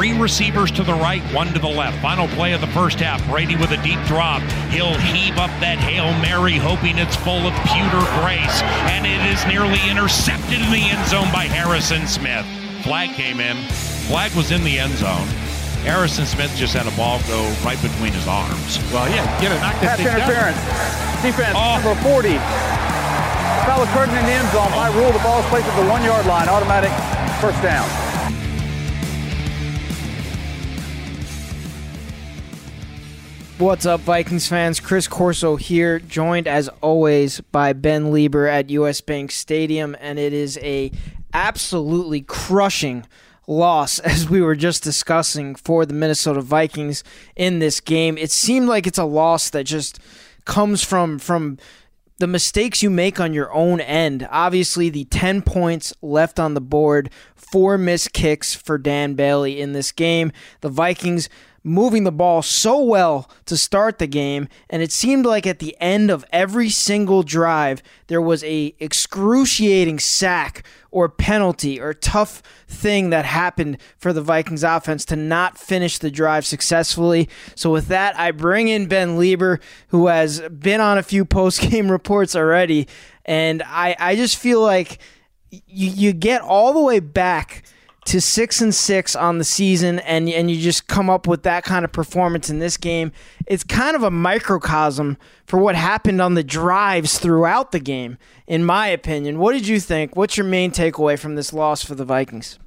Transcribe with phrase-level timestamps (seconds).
[0.00, 2.00] Three receivers to the right, one to the left.
[2.00, 3.20] Final play of the first half.
[3.28, 4.40] Brady with a deep drop.
[4.72, 8.64] He'll heave up that Hail Mary, hoping it's full of pewter grace.
[8.88, 12.48] And it is nearly intercepted in the end zone by Harrison Smith.
[12.80, 13.60] Flag came in.
[14.08, 15.28] Flag was in the end zone.
[15.84, 18.80] Harrison Smith just had a ball go right between his arms.
[18.88, 20.56] Well, yeah, get it, knock Pass interference.
[20.56, 21.20] down.
[21.20, 21.76] Defense Oh.
[21.76, 22.40] number 40.
[23.68, 24.72] Foul occurred in the end zone.
[24.72, 26.48] By rule, the ball is placed at the one yard line.
[26.48, 26.88] Automatic
[27.44, 27.84] first down.
[33.60, 34.80] What's up, Vikings fans?
[34.80, 40.32] Chris Corso here, joined as always by Ben Leber at US Bank Stadium, and it
[40.32, 40.90] is a
[41.34, 43.04] absolutely crushing
[43.46, 47.04] loss as we were just discussing for the Minnesota Vikings
[47.36, 48.16] in this game.
[48.16, 50.00] It seemed like it's a loss that just
[50.46, 51.58] comes from from
[52.16, 54.26] the mistakes you make on your own end.
[54.30, 59.74] Obviously, the 10 points left on the board, four missed kicks for Dan Bailey in
[59.74, 60.32] this game.
[60.62, 61.28] The Vikings
[61.62, 65.76] moving the ball so well to start the game and it seemed like at the
[65.78, 73.10] end of every single drive there was a excruciating sack or penalty or tough thing
[73.10, 77.28] that happened for the Vikings offense to not finish the drive successfully.
[77.54, 81.90] So with that, I bring in Ben Leber who has been on a few post-game
[81.90, 82.88] reports already
[83.24, 84.98] and I I just feel like
[85.50, 87.64] you, you get all the way back
[88.10, 91.62] to six and six on the season, and and you just come up with that
[91.62, 93.12] kind of performance in this game.
[93.46, 95.16] It's kind of a microcosm
[95.46, 99.38] for what happened on the drives throughout the game, in my opinion.
[99.38, 100.16] What did you think?
[100.16, 102.58] What's your main takeaway from this loss for the Vikings?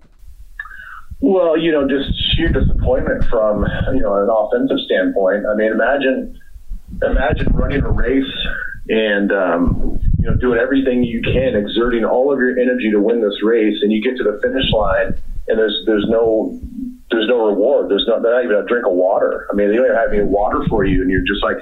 [1.20, 5.46] Well, you know, just sheer disappointment from you know an offensive standpoint.
[5.46, 6.40] I mean, imagine
[7.02, 8.48] imagine running a race
[8.88, 13.22] and um, you know doing everything you can, exerting all of your energy to win
[13.22, 16.60] this race, and you get to the finish line and there's there's no
[17.12, 17.90] there's no reward.
[17.90, 19.48] There's not, not even a drink of water.
[19.52, 21.58] I mean, they don't even have any water for you, and you're just like,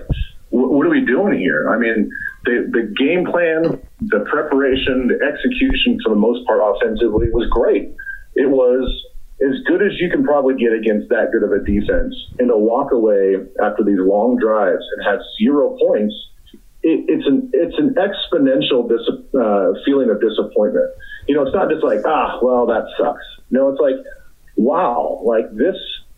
[0.49, 1.69] what, what are we doing here?
[1.69, 2.09] I mean,
[2.45, 7.93] the the game plan, the preparation, the execution for the most part offensively was great.
[8.35, 8.87] It was
[9.41, 12.57] as good as you can probably get against that good of a defense, and to
[12.57, 16.15] walk away after these long drives and have zero points.
[16.83, 19.05] It, it's an it's an exponential dis,
[19.37, 20.89] uh, feeling of disappointment.
[21.31, 23.23] You know, it's not just like ah, well, that sucks.
[23.51, 23.95] No, it's like
[24.57, 25.77] wow, like this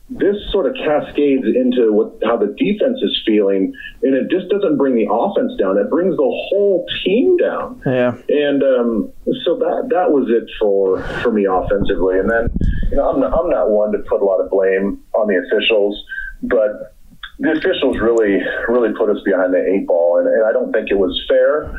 [0.09, 4.75] this sort of cascades into what how the defense is feeling, and it just doesn't
[4.75, 5.77] bring the offense down.
[5.77, 7.79] It brings the whole team down.
[7.85, 8.17] Yeah.
[8.27, 9.13] And um,
[9.45, 12.17] so that that was it for for me offensively.
[12.17, 12.49] And then
[12.89, 15.37] you know I'm not, I'm not one to put a lot of blame on the
[15.45, 15.93] officials,
[16.41, 16.97] but
[17.37, 20.89] the officials really really put us behind the eight ball, and, and I don't think
[20.89, 21.69] it was fair.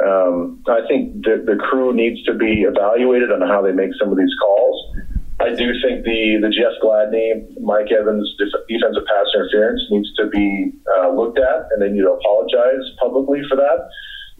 [0.00, 4.10] Um, I think the, the crew needs to be evaluated on how they make some
[4.10, 4.96] of these calls.
[5.40, 10.28] I do think the the Jeff Gladney, Mike Evans def- defensive pass interference needs to
[10.28, 13.88] be uh, looked at, and they need to apologize publicly for that.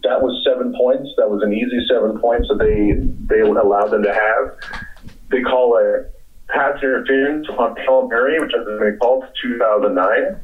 [0.02, 1.08] That was seven points.
[1.16, 3.00] That was an easy seven points that they
[3.32, 4.56] they allowed them to have.
[5.30, 6.04] They call a
[6.52, 10.36] pass interference on Hail Mary, which has been called since 2009,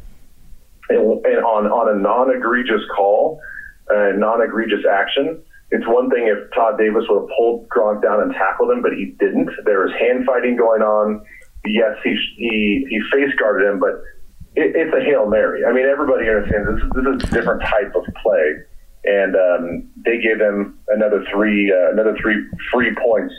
[0.88, 3.41] and, and on on a non-egregious call,
[3.91, 5.43] uh, non-egregious action.
[5.71, 8.93] It's one thing if Todd Davis would have pulled Gronk down and tackled him, but
[8.93, 9.51] he didn't.
[9.65, 11.25] There was hand fighting going on.
[11.65, 13.99] Yes, he he, he face guarded him, but
[14.55, 15.65] it, it's a hail mary.
[15.65, 16.81] I mean, everybody understands this.
[16.95, 18.55] This is a different type of play,
[19.05, 22.37] and um, they gave him another three uh, another three
[22.73, 23.35] free points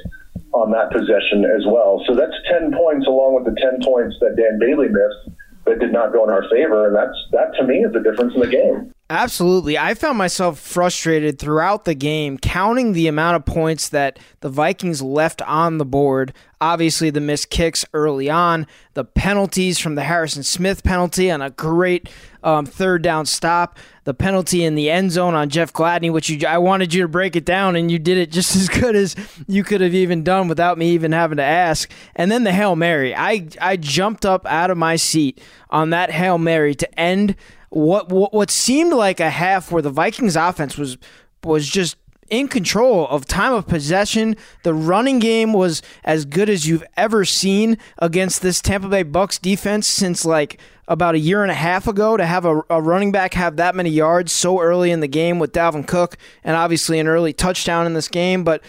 [0.52, 2.04] on that possession as well.
[2.08, 5.94] So that's ten points, along with the ten points that Dan Bailey missed that did
[5.94, 8.52] not go in our favor, and that's that to me is the difference in the
[8.52, 8.92] game.
[9.10, 9.78] Absolutely.
[9.78, 15.02] I found myself frustrated throughout the game, counting the amount of points that the Vikings
[15.02, 16.34] left on the board.
[16.60, 21.52] Obviously, the missed kicks early on, the penalties from the Harrison Smith penalty on a
[21.52, 22.10] great
[22.44, 26.46] um, third down stop, the penalty in the end zone on Jeff Gladney, which you,
[26.46, 29.16] I wanted you to break it down, and you did it just as good as
[29.48, 31.90] you could have even done without me even having to ask.
[32.14, 33.16] And then the Hail Mary.
[33.16, 35.40] I, I jumped up out of my seat
[35.70, 37.38] on that Hail Mary to end
[37.70, 40.98] what, what what seemed like a half where the Vikings offense was
[41.44, 41.98] was just
[42.30, 44.36] in control of time of possession.
[44.64, 49.40] The running game was as good as you've ever seen against this Tampa Bay Bucs
[49.40, 53.12] defense since like about a year and a half ago to have a, a running
[53.12, 57.00] back have that many yards so early in the game with Dalvin Cook and obviously
[57.00, 58.62] an early touchdown in this game, but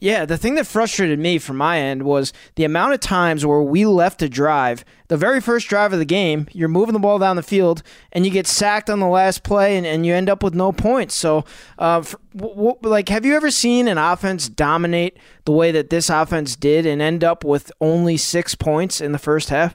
[0.00, 3.60] Yeah, the thing that frustrated me from my end was the amount of times where
[3.62, 7.18] we left a drive, the very first drive of the game, you're moving the ball
[7.18, 10.30] down the field, and you get sacked on the last play, and, and you end
[10.30, 11.16] up with no points.
[11.16, 11.44] So,
[11.80, 15.16] uh, for, w- w- like, have you ever seen an offense dominate
[15.46, 19.18] the way that this offense did and end up with only six points in the
[19.18, 19.74] first half?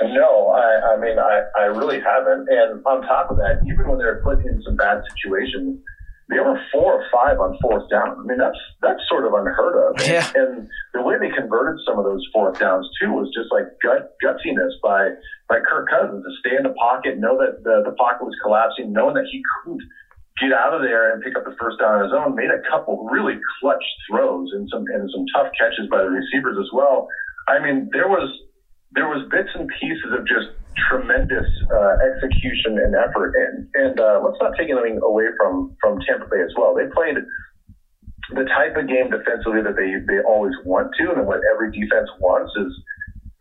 [0.00, 2.46] No, I, I mean, I, I really haven't.
[2.50, 5.80] And on top of that, even when they're put in some bad situations,
[6.28, 8.18] they were four or five on fourth down.
[8.18, 10.06] I mean, that's that's sort of unheard of.
[10.06, 10.26] Yeah.
[10.34, 14.10] And the way they converted some of those fourth downs too was just like gut
[14.18, 15.14] gutsiness by
[15.48, 18.92] by Kirk Cousins to stay in the pocket, know that the, the pocket was collapsing,
[18.92, 19.82] knowing that he couldn't
[20.42, 22.34] get out of there and pick up the first down on his own.
[22.34, 26.58] Made a couple really clutch throws and some and some tough catches by the receivers
[26.58, 27.06] as well.
[27.46, 28.26] I mean, there was
[28.96, 30.48] there was bits and pieces of just
[30.88, 36.00] tremendous uh, execution and effort, and and uh, let's not take anything away from from
[36.08, 36.74] Tampa Bay as well.
[36.74, 37.20] They played
[38.34, 42.08] the type of game defensively that they they always want to, and what every defense
[42.18, 42.72] wants is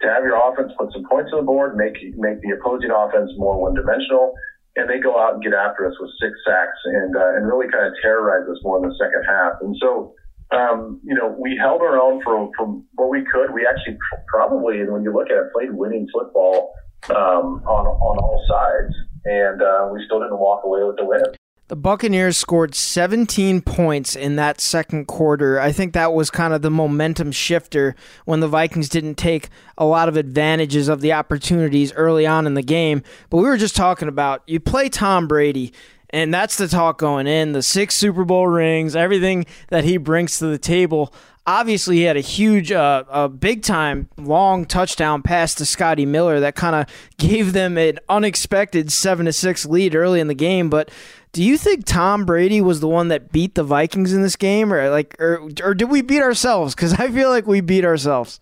[0.04, 3.31] to have your offense put some points on the board, make make the opposing offense
[3.40, 4.36] more one dimensional,
[4.75, 7.72] and they go out and get after us with six sacks and uh, and really
[7.72, 9.56] kind of terrorize us more in the second half.
[9.63, 10.13] And so
[10.56, 13.54] um, you know, we held our own for, from what we could.
[13.54, 13.98] We actually
[14.28, 16.74] probably, and when you look at it, played winning football
[17.10, 21.24] um, on on all sides, and uh, we still didn't walk away with the win.
[21.68, 25.60] The Buccaneers scored 17 points in that second quarter.
[25.60, 29.84] I think that was kind of the momentum shifter when the Vikings didn't take a
[29.84, 33.02] lot of advantages of the opportunities early on in the game.
[33.31, 35.74] But we were just talking about you play Tom Brady
[36.15, 40.39] and that's the talk going in the six Super Bowl rings, everything that he brings
[40.39, 41.13] to the table.
[41.45, 46.39] Obviously, he had a huge, uh, a big time, long touchdown pass to Scotty Miller
[46.39, 50.69] that kind of gave them an unexpected seven to six lead early in the game.
[50.69, 50.89] But
[51.33, 54.71] do you think Tom Brady was the one that beat the Vikings in this game,
[54.71, 56.73] or like, or, or did we beat ourselves?
[56.73, 58.39] Because I feel like we beat ourselves.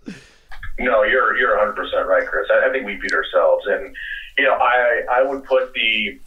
[0.78, 2.48] No, you're you're 100 percent right, Chris.
[2.54, 3.96] I, I think we beat ourselves, and
[4.38, 6.20] you know, I I would put the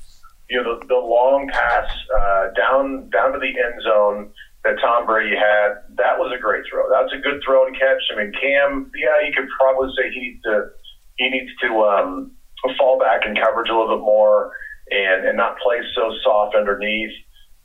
[0.48, 4.30] you know, the, the long pass uh, down down to the end zone
[4.62, 6.86] that Tom Brady had, that was a great throw.
[6.90, 8.02] That's a good throw and catch.
[8.10, 10.70] I mean, Cam, yeah, you could probably say he needs to
[11.18, 12.30] he needs to um,
[12.78, 14.52] fall back in coverage a little bit more
[14.90, 17.14] and and not play so soft underneath.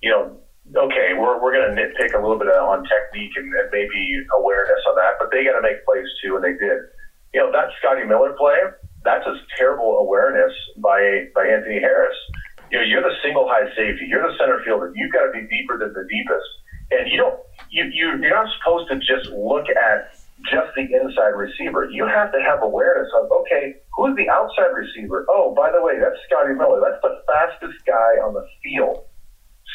[0.01, 0.24] You know,
[0.89, 4.01] okay, we're we're going to nitpick a little bit on technique and, and maybe
[4.34, 6.81] awareness on that, but they got to make plays too, and they did.
[7.34, 8.57] You know, that Scotty Miller play,
[9.06, 10.51] that's a terrible awareness
[10.81, 12.18] by by Anthony Harris
[12.72, 14.08] you know, you're the single high safety.
[14.08, 14.92] You're the center fielder.
[14.96, 16.48] You've got to be deeper than the deepest.
[16.92, 17.36] And you don't,
[17.70, 20.16] you, you, you're not supposed to just look at
[20.48, 21.88] just the inside receiver.
[21.92, 25.26] You have to have awareness of, okay, who's the outside receiver?
[25.30, 26.80] Oh, by the way, that's Scotty Miller.
[26.80, 29.04] That's the fastest guy on the field.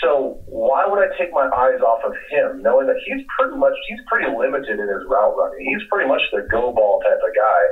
[0.03, 3.73] So why would I take my eyes off of him, knowing that he's pretty much
[3.89, 5.65] he's pretty limited in his route running.
[5.65, 7.63] He's pretty much the go ball type of guy.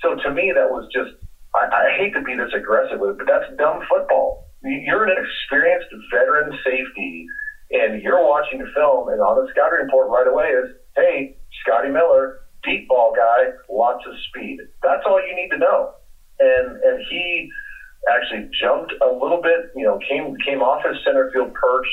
[0.00, 1.08] So to me, that was just
[1.54, 5.16] I, I hate to be this aggressive with it, but that's dumb football you're an
[5.16, 7.26] experienced veteran safety,
[7.70, 11.88] and you're watching the film, and on the scouting report right away is, hey, Scotty
[11.88, 14.58] Miller, deep ball guy, lots of speed.
[14.82, 15.92] That's all you need to know.
[16.40, 17.50] And and he
[18.10, 21.86] actually jumped a little bit, you know, came came off his center field perch,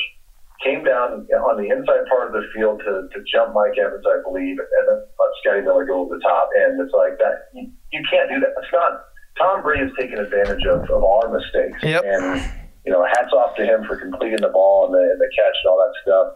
[0.64, 4.20] came down on the inside part of the field to, to jump Mike Evans, I
[4.22, 6.48] believe, and then let Scotty Miller go over the top.
[6.56, 7.52] And it's like that.
[7.54, 8.52] You, you can't do that.
[8.56, 9.04] It's not.
[9.38, 11.82] Tom Brady has taken advantage of, of our mistakes.
[11.82, 12.04] Yep.
[12.04, 12.52] And
[12.84, 15.54] you know, hats off to him for completing the ball and the, and the catch
[15.64, 16.34] and all that stuff.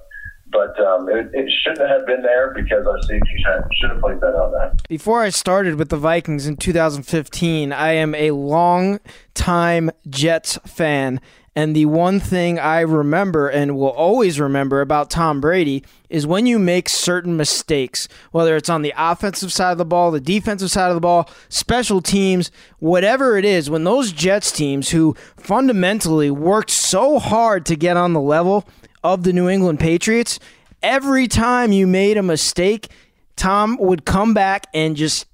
[0.49, 3.45] But um, it, it, shouldn't have been there because our safety
[3.81, 4.89] should have played better on that.
[4.89, 9.01] Before I started with the Vikings in 2015, I am a long
[9.35, 11.21] time Jets fan.
[11.57, 16.45] And the one thing I remember and will always remember about Tom Brady is when
[16.45, 20.71] you make certain mistakes, whether it's on the offensive side of the ball, the defensive
[20.71, 26.31] side of the ball, special teams, whatever it is, when those Jets teams who fundamentally
[26.31, 28.69] worked so hard to get on the level
[29.03, 30.39] of the New England Patriots,
[30.83, 32.89] every time you made a mistake,
[33.35, 35.27] Tom would come back and just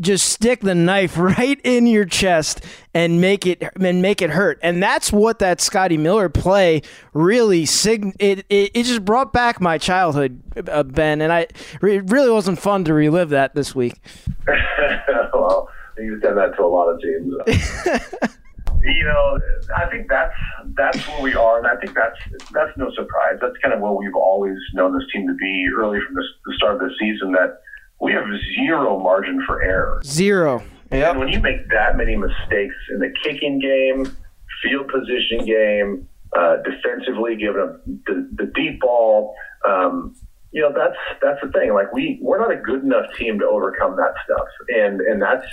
[0.00, 4.58] just stick the knife right in your chest and make it and make it hurt.
[4.62, 9.60] And that's what that Scotty Miller play really sig- it, it, it just brought back
[9.60, 11.48] my childhood, uh, Ben, and I
[11.82, 13.94] it really wasn't fun to relive that this week.
[15.34, 17.34] well, you've done that to a lot of teams.
[18.86, 19.38] you know,
[19.76, 20.34] I think that's
[20.74, 22.18] that's where we are, and I think that's
[22.52, 23.38] that's no surprise.
[23.40, 26.54] That's kind of where we've always known this team to be early from the, the
[26.56, 27.32] start of the season.
[27.32, 27.60] That
[28.00, 28.24] we have
[28.54, 30.00] zero margin for error.
[30.04, 30.62] Zero.
[30.92, 31.10] Yep.
[31.10, 34.16] And when you make that many mistakes in the kicking game,
[34.62, 39.34] field position game, uh, defensively, giving up the, the deep ball,
[39.66, 40.14] um,
[40.52, 41.74] you know that's that's the thing.
[41.74, 45.46] Like we we're not a good enough team to overcome that stuff, and and that's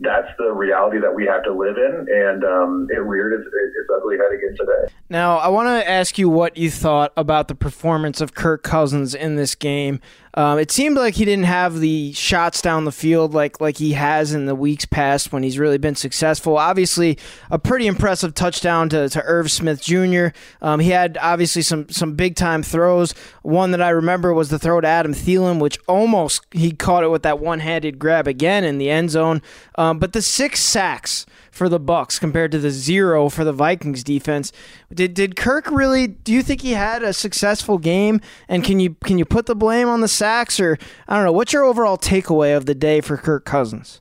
[0.00, 3.88] that's the reality that we have to live in, and um, it reared its, its
[3.94, 4.92] ugly head again today.
[5.10, 9.14] Now, I want to ask you what you thought about the performance of Kirk Cousins
[9.14, 10.00] in this game.
[10.34, 13.92] Um, it seemed like he didn't have the shots down the field like like he
[13.92, 16.56] has in the weeks past when he's really been successful.
[16.56, 17.18] Obviously,
[17.50, 20.28] a pretty impressive touchdown to, to Irv Smith Jr.
[20.62, 23.12] Um, he had obviously some some big time throws.
[23.42, 27.08] One that I remember was the throw to Adam Thielen, which almost he caught it
[27.08, 29.42] with that one handed grab again in the end zone.
[29.76, 34.04] Um, but the six sacks for the Bucs compared to the zero for the Vikings
[34.04, 34.52] defense.
[34.92, 36.06] Did did Kirk really?
[36.06, 38.20] Do you think he had a successful game?
[38.48, 40.78] And can you can you put the blame on the sacks or
[41.08, 41.32] I don't know?
[41.32, 44.00] What's your overall takeaway of the day for Kirk Cousins?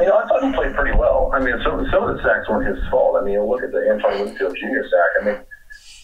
[0.00, 1.30] You know, I thought he played pretty well.
[1.34, 3.16] I mean, some some of the sacks weren't his fault.
[3.20, 4.86] I mean, look at the Antoine Winfield Jr.
[4.88, 5.10] sack.
[5.20, 5.40] I mean,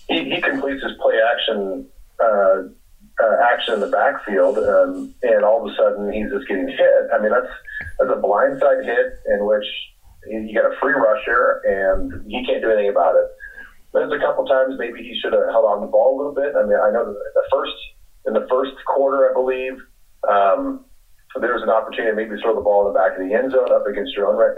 [0.09, 1.87] he, he completes his play action.
[2.18, 2.68] Uh,
[3.23, 7.11] uh, action in the backfield, um, and all of a sudden he's just getting hit.
[7.12, 7.52] I mean, that's
[7.99, 9.66] that's a blindside hit in which
[10.26, 13.26] you got a free rusher, and he can't do anything about it.
[13.93, 16.52] There's a couple times maybe he should have held on the ball a little bit.
[16.57, 17.75] I mean, I know the first
[18.26, 19.75] in the first quarter, I believe,
[20.26, 20.81] um,
[21.40, 23.50] there was an opportunity to maybe throw the ball in the back of the end
[23.50, 24.54] zone up against your own red,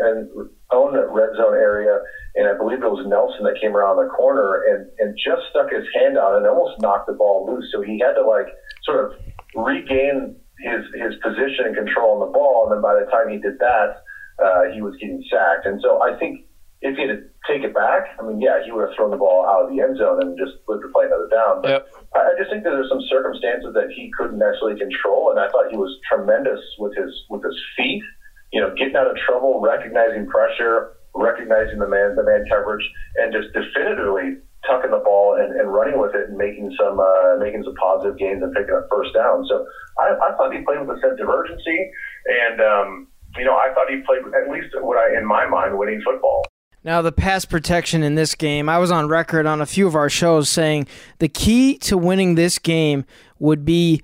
[0.73, 1.99] own red zone area,
[2.35, 5.73] and I believe it was Nelson that came around the corner and and just stuck
[5.73, 7.65] his hand out and almost knocked the ball loose.
[7.73, 8.53] So he had to like
[8.85, 9.17] sort of
[9.57, 13.41] regain his his position and control on the ball, and then by the time he
[13.41, 13.97] did that
[14.43, 15.67] uh, he was getting sacked.
[15.67, 16.47] And so I think
[16.83, 19.17] if he had to take it back, I mean, yeah, he would have thrown the
[19.17, 21.63] ball out of the end zone and just lived to play another down.
[21.63, 21.83] But yep.
[22.13, 25.73] I just think that there's some circumstances that he couldn't actually control, and I thought
[25.73, 28.05] he was tremendous with his with his feet.
[28.53, 32.85] You know, getting out of trouble, recognizing pressure, recognizing the man the man coverage,
[33.17, 37.41] and just definitively tucking the ball and, and running with it and making some uh,
[37.41, 39.49] making some positive gains and picking up first down.
[39.49, 39.65] So
[39.97, 41.89] I, I thought he played with a sense of urgency
[42.29, 42.61] and.
[42.61, 46.01] Um, you know, I thought he played at least what I, in my mind, winning
[46.05, 46.45] football.
[46.85, 49.97] Now, the pass protection in this game, I was on record on a few of
[49.97, 50.87] our shows saying
[51.19, 53.05] the key to winning this game
[53.41, 54.03] would be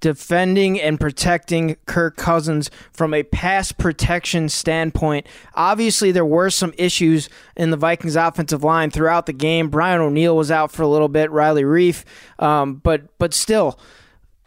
[0.00, 5.26] defending and protecting Kirk Cousins from a pass protection standpoint.
[5.54, 9.68] Obviously, there were some issues in the Vikings offensive line throughout the game.
[9.68, 12.04] Brian O'Neill was out for a little bit, Riley Reiff,
[12.38, 13.78] um, but but still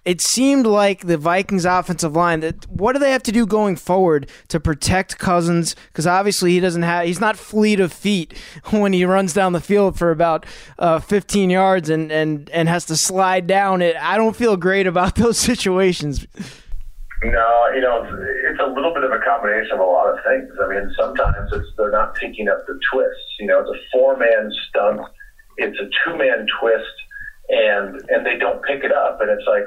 [0.05, 3.75] it seemed like the Vikings offensive line that what do they have to do going
[3.75, 5.75] forward to protect Cousins?
[5.87, 8.37] Because obviously he doesn't have he's not fleet of feet
[8.69, 10.45] when he runs down the field for about
[10.77, 13.95] uh, 15 yards and, and and has to slide down it.
[13.97, 16.27] I don't feel great about those situations.
[17.23, 18.05] No you know
[18.49, 20.51] it's a little bit of a combination of a lot of things.
[20.63, 23.39] I mean sometimes it's they're not picking up the twists.
[23.39, 25.01] You know it's a four man stunt.
[25.57, 26.93] It's a two man twist
[27.49, 29.21] and and they don't pick it up.
[29.21, 29.65] And it's like,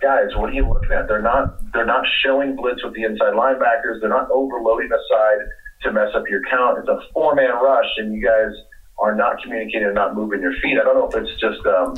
[0.00, 1.08] guys, what are you looking at?
[1.08, 4.00] They're not they're not showing blitz with the inside linebackers.
[4.00, 5.46] They're not overloading the side
[5.82, 6.78] to mess up your count.
[6.78, 8.52] It's a four man rush, and you guys
[9.00, 10.78] are not communicating and not moving your feet.
[10.78, 11.94] I don't know if it's just um,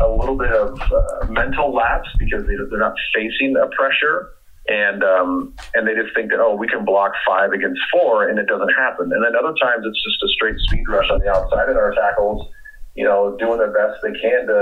[0.00, 4.30] a little bit of uh, mental lapse because they, they're not facing the pressure.
[4.68, 8.38] And um, and they just think that oh we can block five against four and
[8.38, 9.10] it doesn't happen.
[9.10, 11.94] And then other times it's just a straight speed rush on the outside and our
[11.94, 12.46] tackles
[12.94, 14.60] you know, doing their best they can to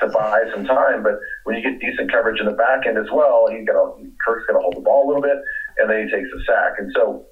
[0.00, 1.02] to buy some time.
[1.02, 4.46] But when you get decent coverage in the back end as well, he's gonna Kirk's
[4.46, 5.36] gonna hold the ball a little bit,
[5.78, 6.78] and then he takes a sack.
[6.78, 7.26] And so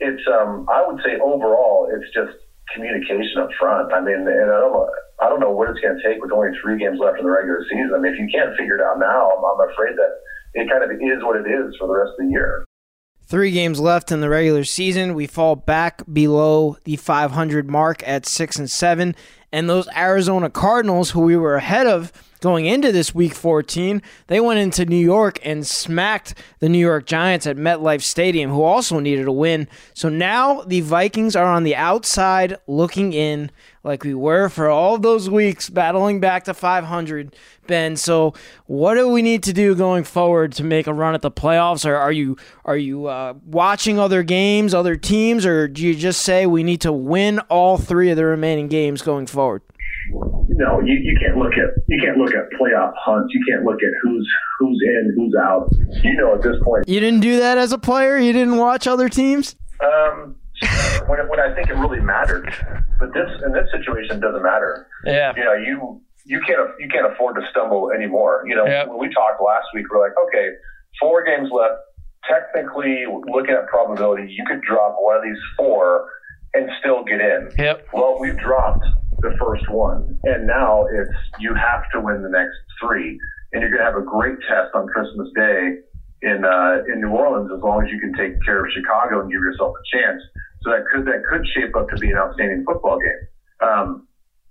[0.00, 2.36] it's um, I would say overall it's just
[2.74, 3.92] communication up front.
[3.92, 4.90] I mean, and I don't
[5.22, 7.64] I don't know what it's to take with only three games left in the regular
[7.70, 7.92] season.
[7.94, 10.12] I mean, if you can't figure it out now, I'm, I'm afraid that
[10.54, 12.64] it kind of is what it is for the rest of the year.
[13.28, 15.14] Three games left in the regular season.
[15.14, 19.16] We fall back below the 500 mark at six and seven
[19.56, 24.40] and those Arizona Cardinals, who we were ahead of going into this week 14, they
[24.40, 28.98] went into New York and smacked the New York Giants at MetLife Stadium, who also
[28.98, 29.68] needed a win.
[29.94, 33.50] So now the Vikings are on the outside looking in
[33.82, 37.36] like we were for all those weeks battling back to 500
[37.68, 37.96] ben.
[37.96, 38.34] So
[38.66, 41.88] what do we need to do going forward to make a run at the playoffs?
[41.88, 46.22] Or are you are you uh, watching other games other teams or do you just
[46.22, 49.62] say we need to win all three of the remaining games going forward
[50.56, 53.82] no you, you can't look at you can't look at playoff hunts you can't look
[53.82, 55.68] at who's who's in who's out
[56.02, 58.86] you know at this point you didn't do that as a player you didn't watch
[58.86, 60.36] other teams um
[61.06, 62.52] when, when I think it really mattered.
[62.98, 64.86] But this in this situation doesn't matter.
[65.04, 65.32] Yeah.
[65.36, 68.42] You know, you you can't you can't afford to stumble anymore.
[68.46, 68.88] You know, yep.
[68.88, 70.50] when we talked last week, we're like, okay,
[71.00, 71.74] four games left.
[72.28, 76.10] Technically, looking at probability, you could drop one of these four
[76.54, 77.50] and still get in.
[77.56, 77.88] Yep.
[77.92, 78.84] Well, we've dropped
[79.22, 83.18] the first one, and now it's you have to win the next three
[83.52, 85.80] and you're going to have a great test on Christmas Day
[86.22, 89.30] in uh, in New Orleans as long as you can take care of Chicago and
[89.30, 90.20] give yourself a chance.
[90.62, 93.22] So that could that could shape up to be an outstanding football game.
[93.62, 94.02] Um,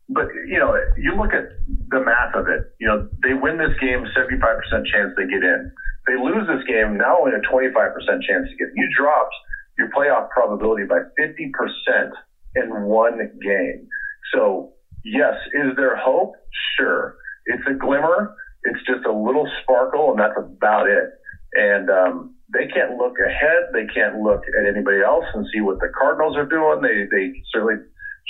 [0.10, 1.44] but you know, you look at
[1.90, 2.62] the math of it.
[2.80, 4.58] You know, they win this game, 75%
[4.90, 5.70] chance they get in.
[6.08, 7.74] They lose this game, now only a 25%
[8.22, 8.70] chance to get.
[8.76, 9.34] You dropped
[9.78, 12.10] your playoff probability by 50%
[12.56, 13.88] in one game.
[14.34, 14.70] So
[15.04, 16.32] yes, is there hope?
[16.78, 17.14] Sure,
[17.46, 18.30] it's a glimmer.
[18.64, 21.08] It's just a little sparkle, and that's about it.
[21.54, 23.64] And um, they can't look ahead.
[23.74, 26.82] They can't look at anybody else and see what the Cardinals are doing.
[26.82, 27.76] They they certainly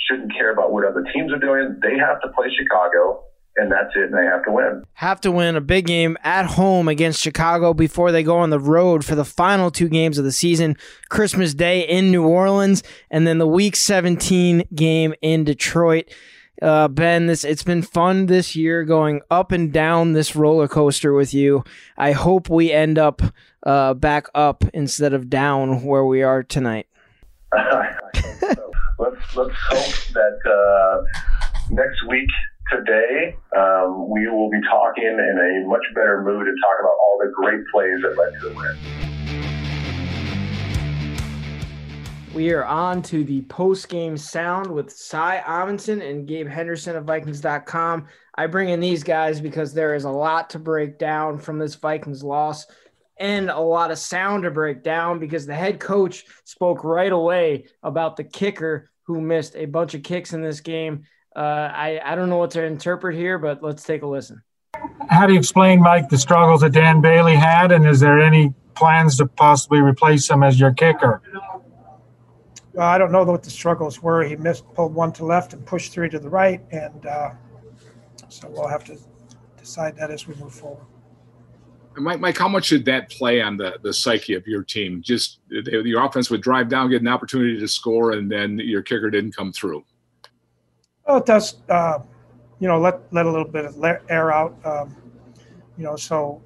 [0.08, 1.78] shouldn't care about what other teams are doing.
[1.82, 3.16] They have to play Chicago,
[3.56, 4.84] and that's it, and they have to win.
[4.94, 8.60] Have to win a big game at home against Chicago before they go on the
[8.60, 10.76] road for the final two games of the season
[11.08, 16.12] Christmas Day in New Orleans, and then the Week 17 game in Detroit.
[16.62, 21.12] Uh, ben, this it's been fun this year going up and down this roller coaster
[21.12, 21.64] with you.
[21.98, 23.20] I hope we end up
[23.62, 26.86] uh, back up instead of down where we are tonight.
[28.98, 31.20] let's let's hope that uh,
[31.70, 32.28] next week
[32.70, 37.18] today um, we will be talking in a much better mood and talk about all
[37.20, 38.76] the great plays that led to the win.
[42.34, 47.04] We are on to the post game sound with Cy Amundson and Gabe Henderson of
[47.04, 48.06] Vikings.com.
[48.34, 51.76] I bring in these guys because there is a lot to break down from this
[51.76, 52.66] Vikings loss
[53.18, 57.64] and a lot of sound to break down because the head coach spoke right away
[57.82, 61.04] about the kicker who missed a bunch of kicks in this game.
[61.36, 64.42] Uh, I, I don't know what to interpret here, but let's take a listen.
[65.10, 68.54] How do you explain, Mike, the struggles that Dan Bailey had, and is there any
[68.74, 71.20] plans to possibly replace him as your kicker?
[72.72, 74.24] Well, I don't know what the struggles were.
[74.24, 77.30] He missed, pulled one to left and pushed three to the right, and uh,
[78.28, 78.96] so we'll have to
[79.58, 80.86] decide that as we move forward.
[81.98, 85.02] Mike, Mike, how much did that play on the, the psyche of your team?
[85.02, 89.10] Just your offense would drive down, get an opportunity to score, and then your kicker
[89.10, 89.84] didn't come through.
[91.06, 91.56] Well, it does.
[91.68, 92.00] Uh,
[92.58, 94.56] you know, let let a little bit of air out.
[94.64, 94.96] Um,
[95.76, 96.42] you know, so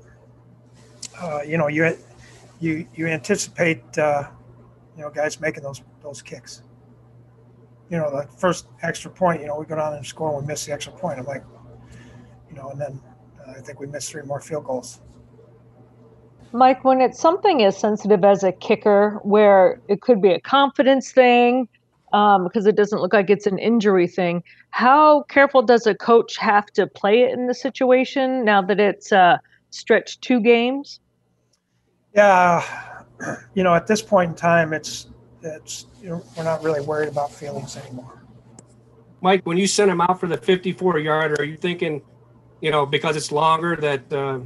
[1.20, 1.96] uh, you know you
[2.60, 4.28] you you anticipate uh,
[4.96, 6.62] you know guys making those those kicks.
[7.88, 9.40] You know, the first extra point.
[9.40, 11.18] You know, we go down and score, and we miss the extra point.
[11.18, 11.44] I'm like,
[12.48, 13.00] you know, and then
[13.46, 15.00] uh, I think we missed three more field goals.
[16.52, 21.12] Mike, when it's something as sensitive as a kicker, where it could be a confidence
[21.12, 21.68] thing,
[22.12, 26.36] um, because it doesn't look like it's an injury thing, how careful does a coach
[26.36, 29.38] have to play it in the situation now that it's uh,
[29.70, 31.00] stretched two games?
[32.14, 32.64] Yeah,
[33.54, 35.08] you know, at this point in time, it's
[35.42, 38.22] it's you know, we're not really worried about feelings anymore.
[39.22, 42.02] Mike, when you sent him out for the 54 yarder, are you thinking,
[42.60, 44.40] you know, because it's longer that uh,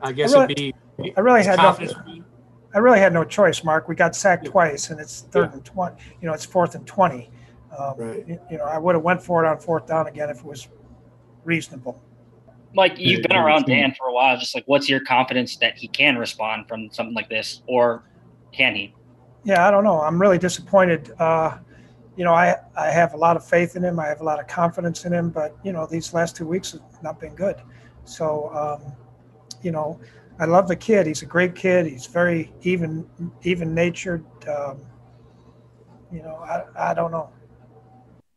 [0.00, 1.14] I guess I really, it'd be.
[1.16, 2.24] I really had no.
[2.74, 3.88] I really had no choice, Mark.
[3.88, 4.50] We got sacked yeah.
[4.50, 5.54] twice, and it's third yeah.
[5.54, 5.96] and twenty.
[6.20, 7.30] You know, it's fourth and twenty.
[7.76, 8.24] Um, right.
[8.50, 10.68] You know, I would have went for it on fourth down again if it was
[11.44, 12.00] reasonable.
[12.74, 14.36] Mike, you've been around Dan for a while.
[14.36, 18.02] Just like, what's your confidence that he can respond from something like this, or
[18.52, 18.92] can he?
[19.44, 20.00] Yeah, I don't know.
[20.00, 21.12] I'm really disappointed.
[21.18, 21.58] Uh,
[22.16, 24.00] you know, I I have a lot of faith in him.
[24.00, 26.72] I have a lot of confidence in him, but you know, these last two weeks
[26.72, 27.56] have not been good.
[28.04, 28.92] So, um,
[29.62, 30.00] you know,
[30.38, 31.06] I love the kid.
[31.06, 31.86] He's a great kid.
[31.86, 33.08] He's very even
[33.42, 34.24] even natured.
[34.48, 34.80] Um,
[36.12, 37.30] you know, I, I don't know.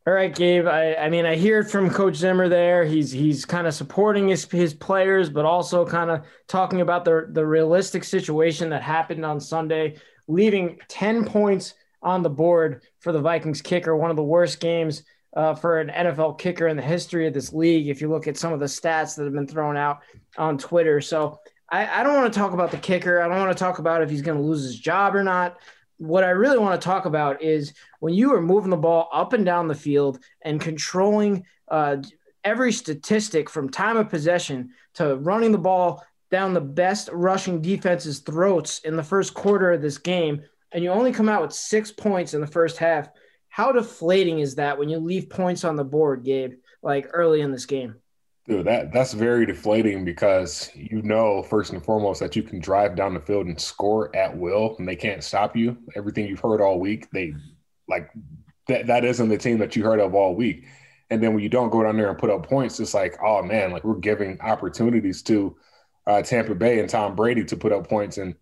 [0.07, 0.67] All right, Gabe.
[0.67, 2.85] I, I mean, I hear it from Coach Zimmer there.
[2.85, 7.27] He's he's kind of supporting his his players, but also kind of talking about the
[7.31, 13.19] the realistic situation that happened on Sunday, leaving ten points on the board for the
[13.19, 13.97] Vikings kicker.
[13.97, 15.03] One of the worst games
[15.35, 17.89] uh, for an NFL kicker in the history of this league.
[17.89, 19.99] If you look at some of the stats that have been thrown out
[20.37, 23.21] on Twitter, so I, I don't want to talk about the kicker.
[23.21, 25.57] I don't want to talk about if he's going to lose his job or not.
[25.97, 29.33] What I really want to talk about is when you are moving the ball up
[29.33, 31.97] and down the field and controlling uh,
[32.43, 38.19] every statistic from time of possession to running the ball down the best rushing defense's
[38.19, 41.91] throats in the first quarter of this game, and you only come out with six
[41.91, 43.09] points in the first half.
[43.49, 46.53] How deflating is that when you leave points on the board, Gabe,
[46.83, 47.95] like early in this game?
[48.47, 52.95] Dude, that that's very deflating because you know first and foremost that you can drive
[52.95, 55.77] down the field and score at will, and they can't stop you.
[55.95, 57.33] Everything you've heard all week, they
[57.89, 58.09] like
[58.67, 58.87] that.
[58.87, 60.65] That isn't the team that you heard of all week.
[61.09, 63.43] And then when you don't go down there and put up points, it's like, oh
[63.43, 65.57] man, like we're giving opportunities to
[66.05, 68.33] uh, Tampa Bay and Tom Brady to put up points, and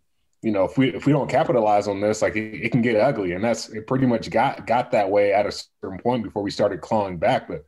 [0.43, 2.95] you know if we if we don't capitalize on this, like it, it can get
[2.95, 3.87] ugly, and that's it.
[3.87, 7.47] Pretty much got got that way at a certain point before we started clawing back,
[7.47, 7.65] but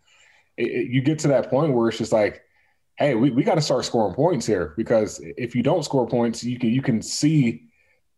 [0.58, 2.44] it, it, you get to that point where it's just like
[2.98, 6.44] hey, we, we got to start scoring points here because if you don't score points,
[6.44, 7.68] you can you can see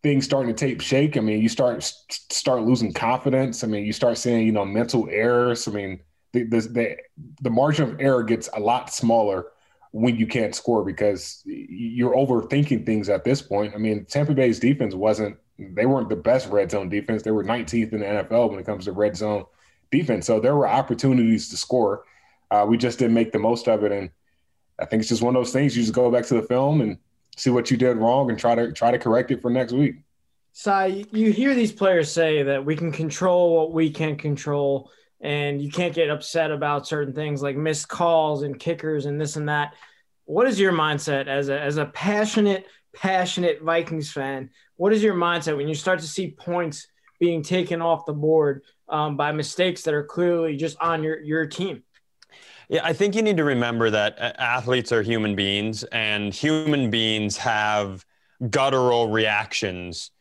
[0.02, 1.16] things starting to take shake.
[1.16, 3.62] I mean, you start start losing confidence.
[3.62, 5.68] I mean, you start seeing you know mental errors.
[5.68, 6.00] I mean,
[6.32, 6.96] the the the,
[7.42, 9.46] the margin of error gets a lot smaller
[9.92, 13.74] when you can't score because you're overthinking things at this point.
[13.74, 17.22] I mean, Tampa Bay's defense wasn't they weren't the best red zone defense.
[17.22, 19.44] They were 19th in the NFL when it comes to red zone
[19.90, 20.26] defense.
[20.26, 22.04] So there were opportunities to score.
[22.50, 24.10] Uh, we just didn't make the most of it, and
[24.78, 25.76] I think it's just one of those things.
[25.76, 26.98] You just go back to the film and
[27.36, 29.96] see what you did wrong and try to try to correct it for next week.
[30.52, 35.62] Cy, you hear these players say that we can control what we can control, and
[35.62, 39.48] you can't get upset about certain things like missed calls and kickers and this and
[39.48, 39.74] that.
[40.24, 44.50] What is your mindset as a as a passionate, passionate Vikings fan?
[44.76, 46.88] What is your mindset when you start to see points
[47.20, 51.46] being taken off the board um, by mistakes that are clearly just on your your
[51.46, 51.84] team?
[52.70, 56.88] Yeah, I think you need to remember that uh, athletes are human beings, and human
[56.88, 58.06] beings have
[58.48, 60.12] guttural reactions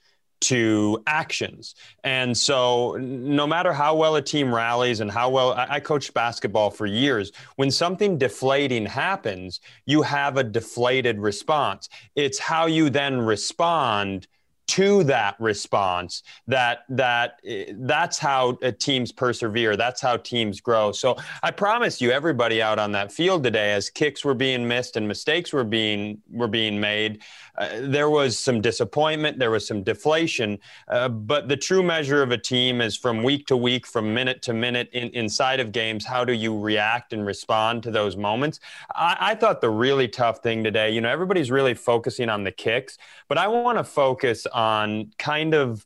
[0.41, 1.75] to actions.
[2.03, 6.15] And so, no matter how well a team rallies and how well I, I coached
[6.15, 11.87] basketball for years, when something deflating happens, you have a deflated response.
[12.15, 14.27] It's how you then respond
[14.69, 17.39] to that response that that
[17.79, 19.75] that's how uh, teams persevere.
[19.75, 20.91] That's how teams grow.
[20.91, 24.95] So i promise you everybody out on that field today as kicks were being missed
[24.95, 27.21] and mistakes were being were being made
[27.59, 32.31] uh, there was some disappointment, there was some deflation, uh, but the true measure of
[32.31, 36.05] a team is from week to week, from minute to minute in, inside of games.
[36.05, 38.61] How do you react and respond to those moments?
[38.95, 42.51] I, I thought the really tough thing today, you know, everybody's really focusing on the
[42.51, 45.85] kicks, but I want to focus on kind of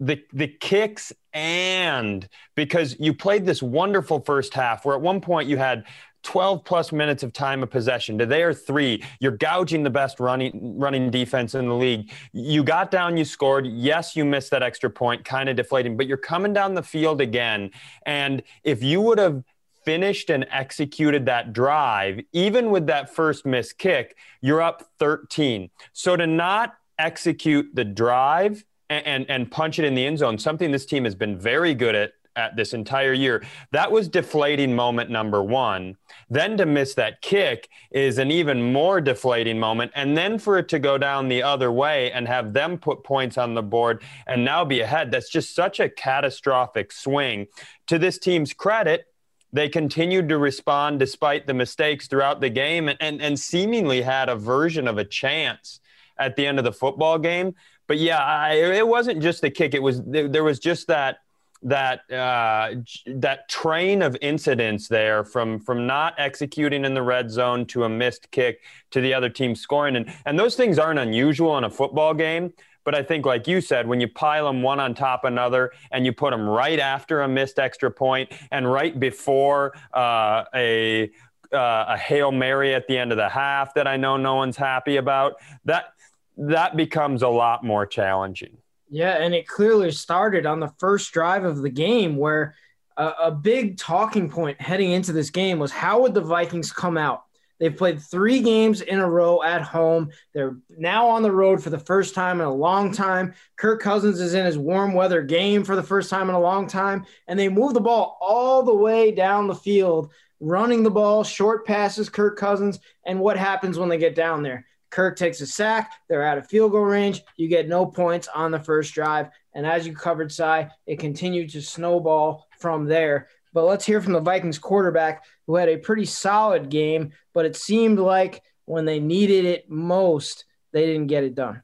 [0.00, 5.48] the the kicks and because you played this wonderful first half where at one point
[5.48, 5.84] you had
[6.24, 9.02] 12 plus minutes of time of possession to their three.
[9.20, 12.10] You're gouging the best running running defense in the league.
[12.32, 13.66] You got down, you scored.
[13.66, 17.20] Yes, you missed that extra point, kind of deflating, but you're coming down the field
[17.20, 17.70] again.
[18.04, 19.44] And if you would have
[19.84, 25.70] finished and executed that drive, even with that first missed kick, you're up 13.
[25.92, 30.38] So to not execute the drive and, and, and punch it in the end zone,
[30.38, 33.44] something this team has been very good at at this entire year.
[33.72, 35.96] That was deflating moment number one.
[36.30, 39.92] Then to miss that kick is an even more deflating moment.
[39.94, 43.38] And then for it to go down the other way and have them put points
[43.38, 47.46] on the board and now be ahead, that's just such a catastrophic swing.
[47.88, 49.06] To this team's credit,
[49.52, 54.28] they continued to respond despite the mistakes throughout the game and, and, and seemingly had
[54.28, 55.78] a version of a chance
[56.18, 57.54] at the end of the football game.
[57.86, 59.74] But yeah, I, it wasn't just the kick.
[59.74, 61.18] It was there was just that
[61.64, 62.74] that uh,
[63.06, 67.88] that train of incidents there from from not executing in the red zone to a
[67.88, 71.70] missed kick to the other team scoring and and those things aren't unusual in a
[71.70, 72.52] football game
[72.84, 76.04] but I think like you said when you pile them one on top another and
[76.04, 81.10] you put them right after a missed extra point and right before uh, a
[81.52, 84.56] uh, a hail mary at the end of the half that I know no one's
[84.56, 85.94] happy about that
[86.36, 88.58] that becomes a lot more challenging.
[88.94, 92.54] Yeah, and it clearly started on the first drive of the game where
[92.96, 96.96] a, a, big talking point heading into this game was how would the Vikings come
[96.96, 97.24] out?
[97.58, 100.10] They've played three games in a row at home.
[100.32, 103.34] They're now on the road for the first time in a long time.
[103.56, 106.68] Kirk Cousins is in his warm weather game for the first time in a long
[106.68, 107.04] time.
[107.26, 111.66] And they move the ball all the way down the field, running the ball, short
[111.66, 112.78] passes, Kirk Cousins.
[113.04, 114.66] And what happens when they get down there?
[114.94, 115.90] Kirk takes a sack.
[116.08, 117.24] They're out of field goal range.
[117.36, 119.28] You get no points on the first drive.
[119.52, 123.26] And as you covered, Cy, it continued to snowball from there.
[123.52, 127.56] But let's hear from the Vikings quarterback who had a pretty solid game, but it
[127.56, 131.60] seemed like when they needed it most, they didn't get it done.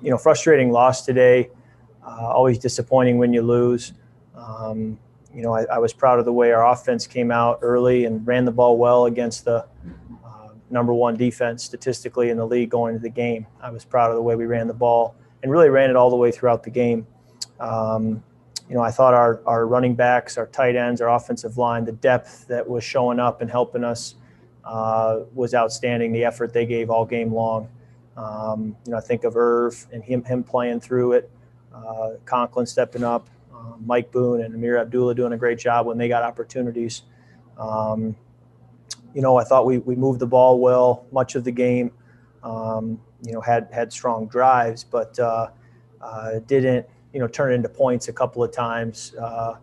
[0.00, 1.50] You know, frustrating loss today.
[2.02, 3.92] Uh, always disappointing when you lose.
[4.34, 4.98] Um,
[5.34, 8.26] you know, I, I was proud of the way our offense came out early and
[8.26, 9.66] ran the ball well against the
[10.70, 13.46] number one defense statistically in the league going into the game.
[13.60, 16.10] I was proud of the way we ran the ball and really ran it all
[16.10, 17.06] the way throughout the game.
[17.60, 18.22] Um,
[18.68, 21.92] you know, I thought our, our running backs, our tight ends, our offensive line, the
[21.92, 24.14] depth that was showing up and helping us
[24.64, 26.12] uh, was outstanding.
[26.12, 27.68] The effort they gave all game long.
[28.16, 31.30] Um, you know, I think of Irv and him, him playing through it,
[31.74, 35.98] uh, Conklin stepping up, uh, Mike Boone and Ameer Abdullah doing a great job when
[35.98, 37.02] they got opportunities.
[37.58, 38.16] Um,
[39.14, 41.92] you know, I thought we, we moved the ball well much of the game.
[42.42, 45.48] Um, you know, had had strong drives, but uh,
[46.02, 49.54] uh, didn't you know turn into points a couple of times uh,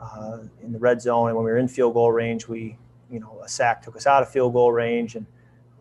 [0.00, 1.28] uh, in the red zone.
[1.28, 2.76] And when we were in field goal range, we
[3.10, 5.26] you know a sack took us out of field goal range, and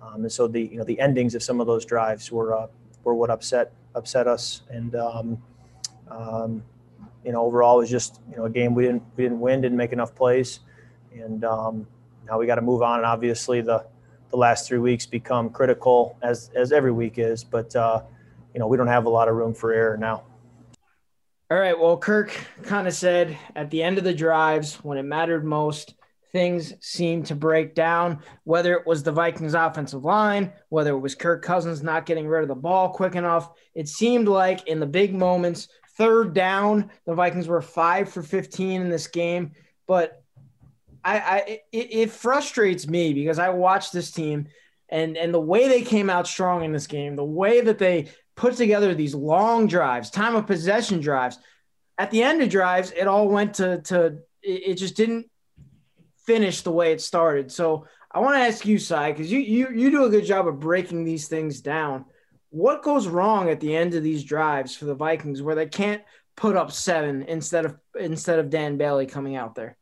[0.01, 2.67] Um, and so the you know the endings of some of those drives were uh,
[3.03, 4.61] were what upset upset us.
[4.69, 5.41] And um,
[6.09, 6.63] um,
[7.23, 9.61] you know overall it was just you know a game we didn't we didn't win,
[9.61, 10.59] didn't make enough plays,
[11.13, 11.87] and um,
[12.27, 12.99] now we got to move on.
[12.99, 13.85] And obviously the
[14.31, 18.01] the last three weeks become critical as as every week is, but uh,
[18.53, 20.23] you know we don't have a lot of room for error now.
[21.51, 21.79] All right.
[21.79, 25.93] Well, Kirk kind of said at the end of the drives when it mattered most,
[26.31, 31.15] things seemed to break down, whether it was the Vikings offensive line, whether it was
[31.15, 33.51] Kirk Cousins not getting rid of the ball quick enough.
[33.73, 38.81] It seemed like in the big moments, third down, the Vikings were five for 15
[38.81, 39.51] in this game.
[39.87, 40.24] But
[41.05, 41.37] I, I
[41.71, 44.47] it, it frustrates me because I watched this team
[44.89, 48.09] and and the way they came out strong in this game, the way that they
[48.35, 51.37] put together these long drives, time of possession drives.
[51.97, 55.29] At the end of drives, it all went to to it just didn't
[56.25, 57.51] finish the way it started.
[57.51, 60.47] So I want to ask you, Cy, because you you you do a good job
[60.47, 62.05] of breaking these things down.
[62.49, 66.01] What goes wrong at the end of these drives for the Vikings where they can't
[66.35, 69.77] put up seven instead of instead of Dan Bailey coming out there?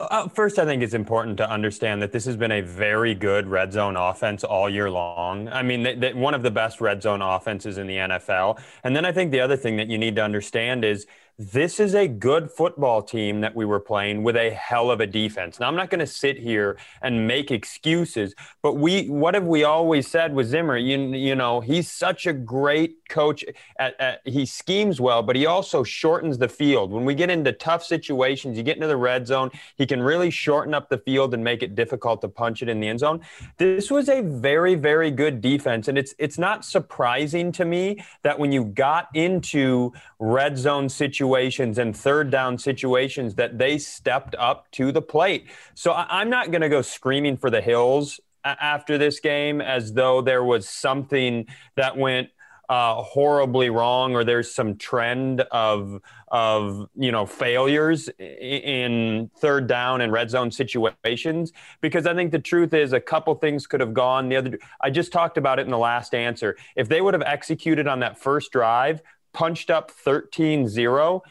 [0.00, 3.46] Uh, first, I think it's important to understand that this has been a very good
[3.46, 5.46] red zone offense all year long.
[5.48, 8.58] I mean, one of the best red zone offenses in the NFL.
[8.82, 11.06] And then I think the other thing that you need to understand is
[11.38, 15.06] this is a good football team that we were playing with a hell of a
[15.06, 15.60] defense.
[15.60, 19.64] Now I'm not going to sit here and make excuses, but we what have we
[19.64, 20.76] always said with Zimmer?
[20.76, 23.44] You, you know, he's such a great coach.
[23.78, 26.90] At, at, he schemes well, but he also shortens the field.
[26.92, 30.30] When we get into tough situations, you get into the red zone, he can really
[30.30, 33.20] shorten up the field and make it difficult to punch it in the end zone.
[33.58, 38.38] This was a very very good defense and it's it's not surprising to me that
[38.38, 44.70] when you got into red zone situations and third down situations that they stepped up
[44.72, 45.48] to the plate.
[45.74, 50.22] So I'm not going to go screaming for the hills after this game as though
[50.22, 51.46] there was something
[51.76, 52.30] that went
[52.70, 60.00] uh, horribly wrong or there's some trend of of you know failures in third down
[60.00, 61.52] and red zone situations.
[61.80, 64.90] Because I think the truth is a couple things could have gone the other I
[64.90, 66.56] just talked about it in the last answer.
[66.76, 69.02] If they would have executed on that first drive
[69.32, 71.22] punched up 13-0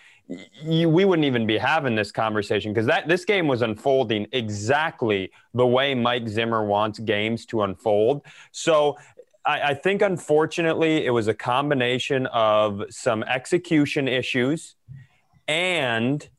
[0.61, 2.71] you, we wouldn't even be having this conversation.
[2.71, 8.21] Because that this game was unfolding exactly the way Mike Zimmer wants games to unfold.
[8.51, 8.95] So
[9.49, 14.75] I, I, think unfortunately it was a combination of some execution issues
[15.47, 16.29] and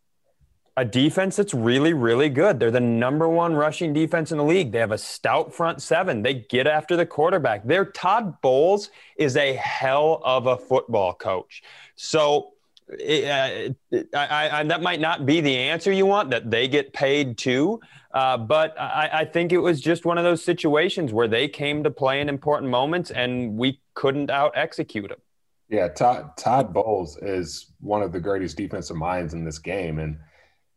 [0.76, 2.60] a defense that's really, really good.
[2.60, 4.70] They're the number one rushing defense in the league.
[4.70, 6.22] They have a stout front seven.
[6.22, 7.66] They get after the quarterback.
[7.66, 11.64] Their Todd Bowles is a hell of a football coach.
[11.96, 12.52] So
[12.98, 16.92] it, uh, I, I, that might not be the answer you want, that they get
[16.92, 17.80] paid too.
[18.12, 21.84] Uh, but I, I, think it was just one of those situations where they came
[21.84, 25.20] to play in important moments and we couldn't out execute them.
[25.68, 30.00] Yeah, Todd, Todd Bowles is one of the greatest defensive minds in this game.
[30.00, 30.18] And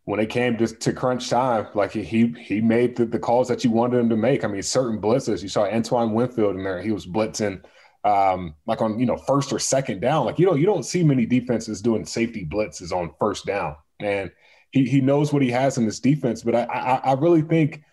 [0.06, 3.64] when it came to, to crunch time, like he he made the, the, calls that
[3.64, 4.44] you wanted him to make.
[4.44, 7.64] I mean, certain blitzes, you saw Antoine Winfield in there, he was blitzing
[8.04, 10.26] um, like on you know first or second down.
[10.26, 14.32] Like you don't you don't see many defenses doing safety blitzes on first down, and
[14.72, 16.44] he he knows what he has in this defense.
[16.44, 17.84] But I I, I really think.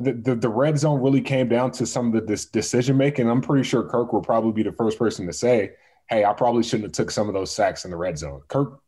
[0.00, 3.30] The, the, the red zone really came down to some of the this decision making.
[3.30, 5.70] I'm pretty sure Kirk will probably be the first person to say,
[6.10, 8.80] "Hey, I probably shouldn't have took some of those sacks in the red zone." Kirk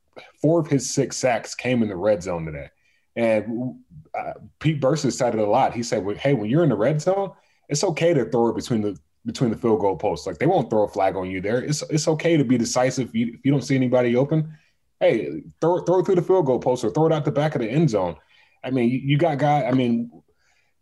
[0.42, 2.68] four of his six sacks came in the red zone today.
[3.14, 3.76] And
[4.18, 5.74] uh, Pete Bercich said it a lot.
[5.74, 7.30] He said, well, "Hey, when you're in the red zone,
[7.68, 10.26] it's okay to throw it between the between the field goal posts.
[10.26, 11.62] Like they won't throw a flag on you there.
[11.62, 13.08] It's it's okay to be decisive.
[13.08, 14.56] If you, if you don't see anybody open,
[15.00, 17.54] hey, throw throw it through the field goal post or throw it out the back
[17.54, 18.16] of the end zone.
[18.64, 19.64] I mean, you, you got guy.
[19.64, 20.10] I mean,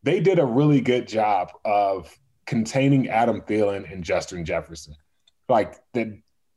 [0.02, 4.94] they did a really good job of containing Adam Thielen and Justin Jefferson.
[5.48, 6.08] Like that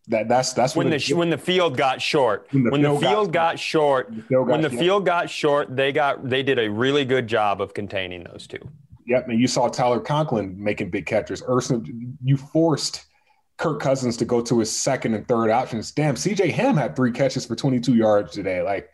[0.10, 2.47] that that's that's when the, when the field got short.
[2.52, 4.80] When the, when field, the field got, got, short, the field got when the short.
[4.80, 8.60] field got short, they got they did a really good job of containing those two.
[9.08, 11.41] Yep, and you saw Tyler Conklin making big catches.
[11.48, 11.82] Ursa,
[12.24, 13.06] you forced
[13.58, 15.91] Kirk Cousins to go to his second and third options.
[15.91, 18.62] Damn, CJ Ham had three catches for 22 yards today.
[18.62, 18.89] Like,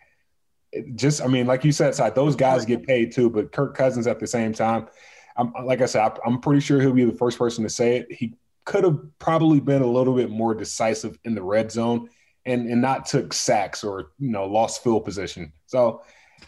[0.96, 4.08] just I mean, like you said, side those guys get paid too, but Kirk Cousins
[4.08, 4.88] at the same time.
[5.36, 8.12] I'm, like I said, I'm pretty sure he'll be the first person to say it.
[8.12, 12.08] He could have probably been a little bit more decisive in the red zone
[12.46, 15.52] and and not took sacks or you know lost field position.
[15.66, 16.04] So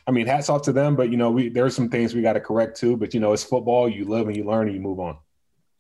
[0.08, 2.34] I mean, hats off to them, but you know, we there's some things we got
[2.34, 2.98] to correct too.
[2.98, 3.90] But you know, it's football.
[3.90, 5.18] You live and you learn and you move on.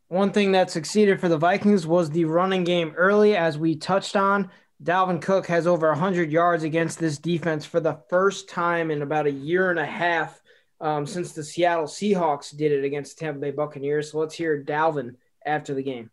[0.07, 4.15] One thing that succeeded for the Vikings was the running game early, as we touched
[4.15, 4.51] on.
[4.83, 9.25] Dalvin Cook has over 100 yards against this defense for the first time in about
[9.25, 10.41] a year and a half.
[10.81, 14.11] um, since the Seattle Seahawks did it against the Tampa Bay Buccaneers.
[14.11, 16.11] So let's hear Dalvin after the game.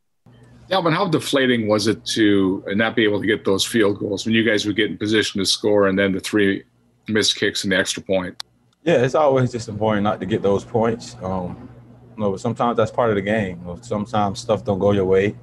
[0.71, 4.35] Dalvin, how deflating was it to not be able to get those field goals when
[4.35, 6.63] you guys would get in position to score and then the three
[7.09, 8.43] missed kicks and the extra point?
[8.85, 11.17] Yeah, it's always disappointing not to get those points.
[11.23, 11.69] Um,
[12.17, 13.61] you know, but sometimes that's part of the game.
[13.61, 15.37] You know, sometimes stuff don't go your way.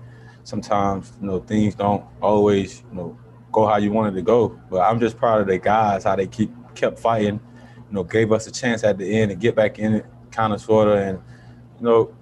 [0.44, 3.18] Sometimes you know things don't always you know
[3.52, 4.60] go how you wanted to go.
[4.70, 7.40] But I'm just proud of the guys how they keep kept fighting.
[7.90, 10.54] You know, gave us a chance at the end to get back in it, kind
[10.54, 11.20] of sorta, and
[11.80, 12.16] you know,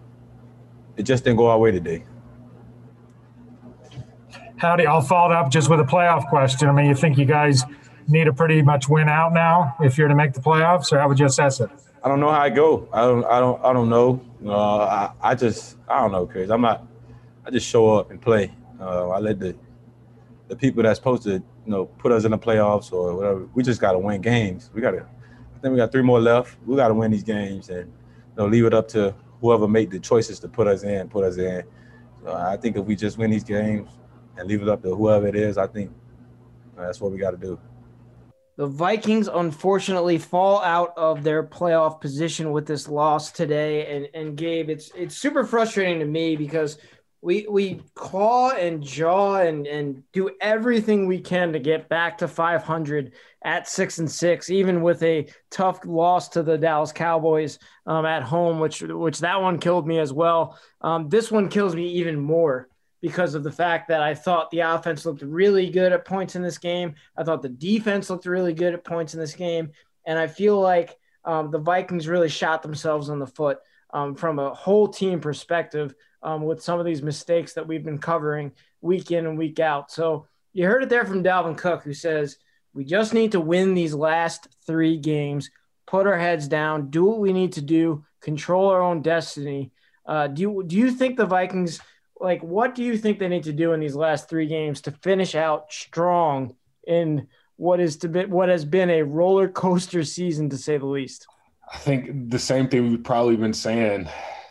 [0.95, 2.05] it just didn't go our way today.
[4.57, 6.67] Howdy, I'll follow up just with a playoff question.
[6.67, 7.63] I mean, you think you guys
[8.07, 11.07] need to pretty much win out now if you're to make the playoffs, or how
[11.07, 11.69] would you assess it?
[12.03, 12.87] I don't know how I go.
[12.93, 13.25] I don't.
[13.25, 13.65] I don't.
[13.65, 14.21] I don't know.
[14.45, 15.77] Uh, I, I just.
[15.87, 16.49] I don't know, Chris.
[16.49, 16.85] I'm not.
[17.45, 18.53] I just show up and play.
[18.79, 19.55] Uh, I let the
[20.47, 23.47] the people that's supposed to, you know, put us in the playoffs or whatever.
[23.53, 24.69] We just got to win games.
[24.73, 25.01] We got to.
[25.01, 26.57] I think we got three more left.
[26.65, 27.93] We got to win these games and you
[28.37, 31.09] know, leave it up to whoever made the choices to put us in.
[31.09, 31.63] Put us in.
[32.23, 33.89] So I think if we just win these games
[34.37, 35.91] and leave it up to whoever it is, I think
[36.75, 37.59] that's what we got to do.
[38.57, 43.95] The Vikings unfortunately fall out of their playoff position with this loss today.
[43.95, 46.79] And and Gabe, it's it's super frustrating to me because
[47.21, 52.27] we we claw and jaw and and do everything we can to get back to
[52.27, 58.07] 500 at six and six, even with a tough loss to the Dallas Cowboys um,
[58.07, 60.57] at home, which which that one killed me as well.
[60.81, 62.69] Um, this one kills me even more
[63.01, 66.41] because of the fact that I thought the offense looked really good at points in
[66.41, 66.95] this game.
[67.15, 69.71] I thought the defense looked really good at points in this game.
[70.05, 73.59] And I feel like um, the Vikings really shot themselves on the foot
[73.93, 77.99] um, from a whole team perspective um, with some of these mistakes that we've been
[77.99, 79.91] covering week in and week out.
[79.91, 82.37] So you heard it there from Dalvin Cook, who says,
[82.73, 85.51] We just need to win these last three games,
[85.85, 89.71] put our heads down, do what we need to do, control our own destiny.
[90.05, 91.79] Uh, do, you, do you think the Vikings–
[92.19, 94.91] like what do you think they need to do in these last three games to
[94.91, 97.27] finish out strong in
[97.57, 101.27] what is to be what has been a roller coaster season to say the least?
[101.73, 104.07] I think the same thing we've probably been saying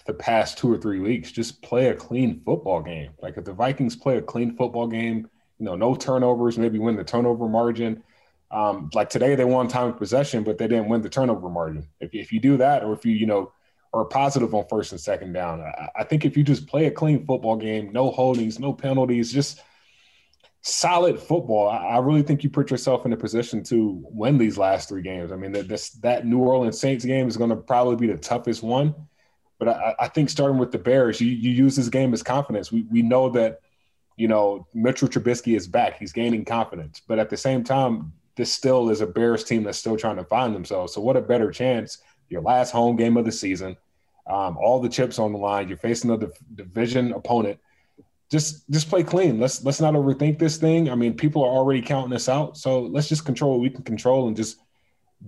[0.07, 1.33] the past two or three weeks.
[1.33, 3.13] Just play a clean football game.
[3.23, 6.97] Like if the Vikings play a clean football game, you know, no turnovers, maybe win
[6.97, 8.03] the turnover margin.
[8.51, 11.89] Um, like today, they won time of possession, but they didn't win the turnover margin.
[12.01, 13.53] If, if you do that, or if you, you know,
[13.97, 15.63] or positive on first and second down.
[15.63, 19.33] I, I think if you just play a clean football game, no holdings, no penalties,
[19.33, 19.63] just
[20.61, 24.59] solid football, I, I really think you put yourself in a position to win these
[24.59, 25.33] last three games.
[25.33, 28.63] I mean, this that New Orleans Saints game is going to probably be the toughest
[28.63, 28.95] one.
[29.59, 32.71] But I, I, think starting with the Bears, you, you use this game as confidence.
[32.71, 33.61] We, we know that,
[34.19, 35.99] you know, Mitchell Trubisky is back.
[35.99, 37.01] He's gaining confidence.
[37.09, 40.25] But at the same time, this still is a Bears team that's still trying to
[40.25, 40.93] find themselves.
[40.93, 43.79] So what a better chance, your last home game of the season,
[44.27, 45.69] um, all the chips on the line.
[45.69, 47.59] You're facing a div- division opponent.
[48.31, 49.39] Just just play clean.
[49.39, 50.91] Let's let's not overthink this thing.
[50.91, 53.85] I mean, people are already counting us out, so let's just control what we can
[53.85, 54.59] control and just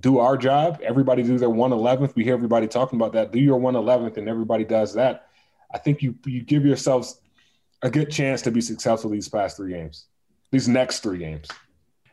[0.00, 0.80] do our job.
[0.82, 2.16] Everybody do their one eleventh.
[2.16, 3.30] We hear everybody talking about that.
[3.30, 5.28] Do your one eleventh, and everybody does that.
[5.72, 7.20] I think you you give yourselves
[7.82, 10.06] a good chance to be successful these past three games,
[10.50, 11.46] these next three games.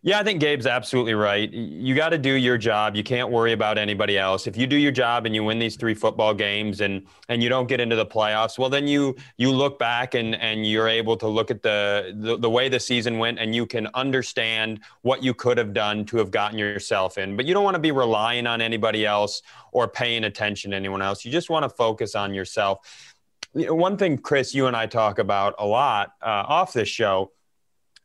[0.05, 1.51] Yeah, I think Gabe's absolutely right.
[1.51, 2.95] You got to do your job.
[2.95, 4.45] You can't worry about anybody else.
[4.45, 7.49] If you do your job and you win these three football games and and you
[7.49, 11.17] don't get into the playoffs, well then you you look back and and you're able
[11.17, 15.23] to look at the the, the way the season went and you can understand what
[15.23, 17.35] you could have done to have gotten yourself in.
[17.35, 19.41] But you don't want to be relying on anybody else
[19.71, 21.25] or paying attention to anyone else.
[21.25, 23.15] You just want to focus on yourself.
[23.55, 27.31] One thing, Chris, you and I talk about a lot uh, off this show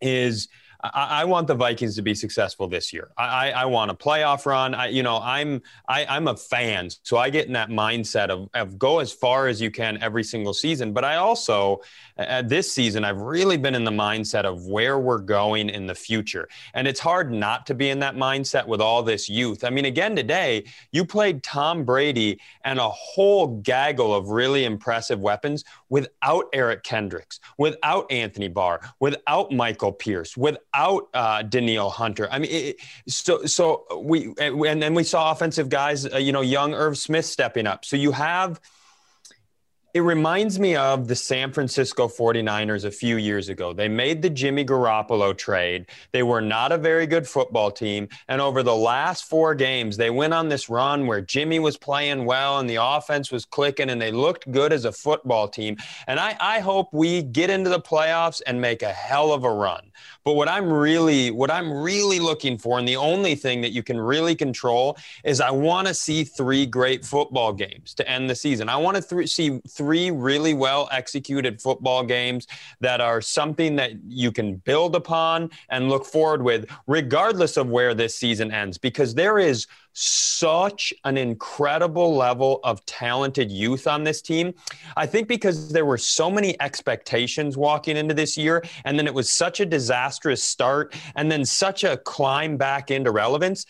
[0.01, 0.49] is–
[0.83, 3.11] I, I, want the Vikings to be successful this year.
[3.19, 4.75] I, I, want a playoff run.
[4.75, 8.49] I, you know, I'm I, I'm a fan, so I get in that mindset of,
[8.55, 10.93] of go as far as you can every single season.
[10.93, 11.83] But I also,
[12.19, 15.95] uh, this season, I've really been in the mindset of where we're going in the
[15.95, 19.65] future, and it's hard not to be in that mindset with all this youth.
[19.65, 25.21] I mean, again today, you played Tom Brady and a whole gaggle of really impressive
[25.21, 32.29] weapons without Eric Kendricks, without Anthony Barr, without Michael Pierce, without out uh, Danielle Hunter.
[32.31, 32.77] I mean, it,
[33.09, 37.27] so so we and then we saw offensive guys, uh, you know, young Irv Smith
[37.27, 37.85] stepping up.
[37.85, 38.61] So you have
[39.93, 43.73] it reminds me of the San Francisco 49ers a few years ago.
[43.73, 45.87] They made the Jimmy Garoppolo trade.
[46.13, 48.09] They were not a very good football team.
[48.29, 52.25] And over the last four games, they went on this run where Jimmy was playing
[52.25, 55.77] well and the offense was clicking and they looked good as a football team.
[56.07, 59.51] And I, I hope we get into the playoffs and make a hell of a
[59.51, 59.91] run.
[60.31, 63.83] But what I'm really, what I'm really looking for, and the only thing that you
[63.83, 68.37] can really control is I want to see three great football games to end the
[68.37, 68.69] season.
[68.69, 72.47] I want to th- see three really well executed football games
[72.79, 77.93] that are something that you can build upon and look forward with, regardless of where
[77.93, 84.23] this season ends, because there is such an incredible level of talented youth on this
[84.23, 84.55] team.
[84.97, 89.15] I think because there were so many expectations walking into this year, and then it
[89.15, 93.67] was such a disastrous start, and then such a climb back into relevance.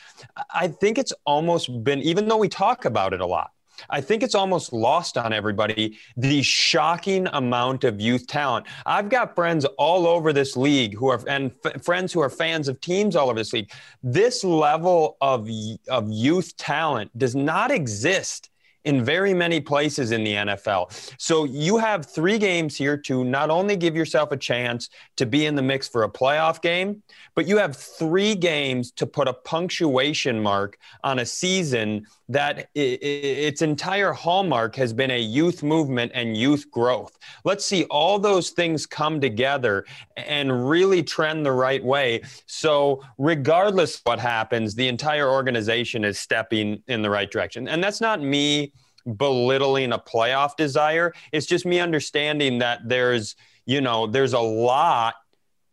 [0.55, 3.51] I think it's almost been, even though we talk about it a lot,
[3.89, 8.67] I think it's almost lost on everybody the shocking amount of youth talent.
[8.87, 12.69] I've got friends all over this league who are and f- friends who are fans
[12.69, 13.71] of teams all over this league.
[14.03, 15.49] This level of
[15.89, 18.51] of youth talent does not exist
[18.85, 20.91] in very many places in the NFL.
[21.19, 25.47] So you have three games here to not only give yourself a chance to be
[25.47, 27.03] in the mix for a playoff game,
[27.35, 33.61] but you have three games to put a punctuation mark on a season that its
[33.61, 37.19] entire hallmark has been a youth movement and youth growth.
[37.45, 39.85] Let's see all those things come together
[40.17, 42.23] and really trend the right way.
[42.47, 47.67] So, regardless what happens, the entire organization is stepping in the right direction.
[47.67, 48.73] And that's not me
[49.17, 51.13] belittling a playoff desire.
[51.33, 53.35] It's just me understanding that there's,
[53.67, 55.15] you know, there's a lot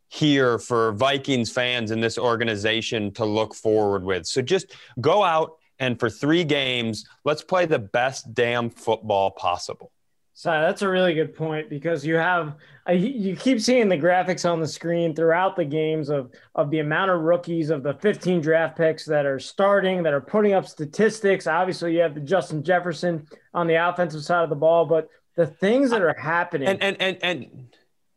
[0.09, 4.25] here for Vikings fans in this organization to look forward with.
[4.25, 9.91] So just go out and for three games, let's play the best damn football possible.
[10.37, 12.57] So that's a really good point because you have
[12.87, 16.77] uh, you keep seeing the graphics on the screen throughout the games of of the
[16.77, 20.67] amount of rookies of the 15 draft picks that are starting that are putting up
[20.67, 21.47] statistics.
[21.47, 25.47] Obviously, you have the Justin Jefferson on the offensive side of the ball, but the
[25.47, 27.67] things that are happening and and and, and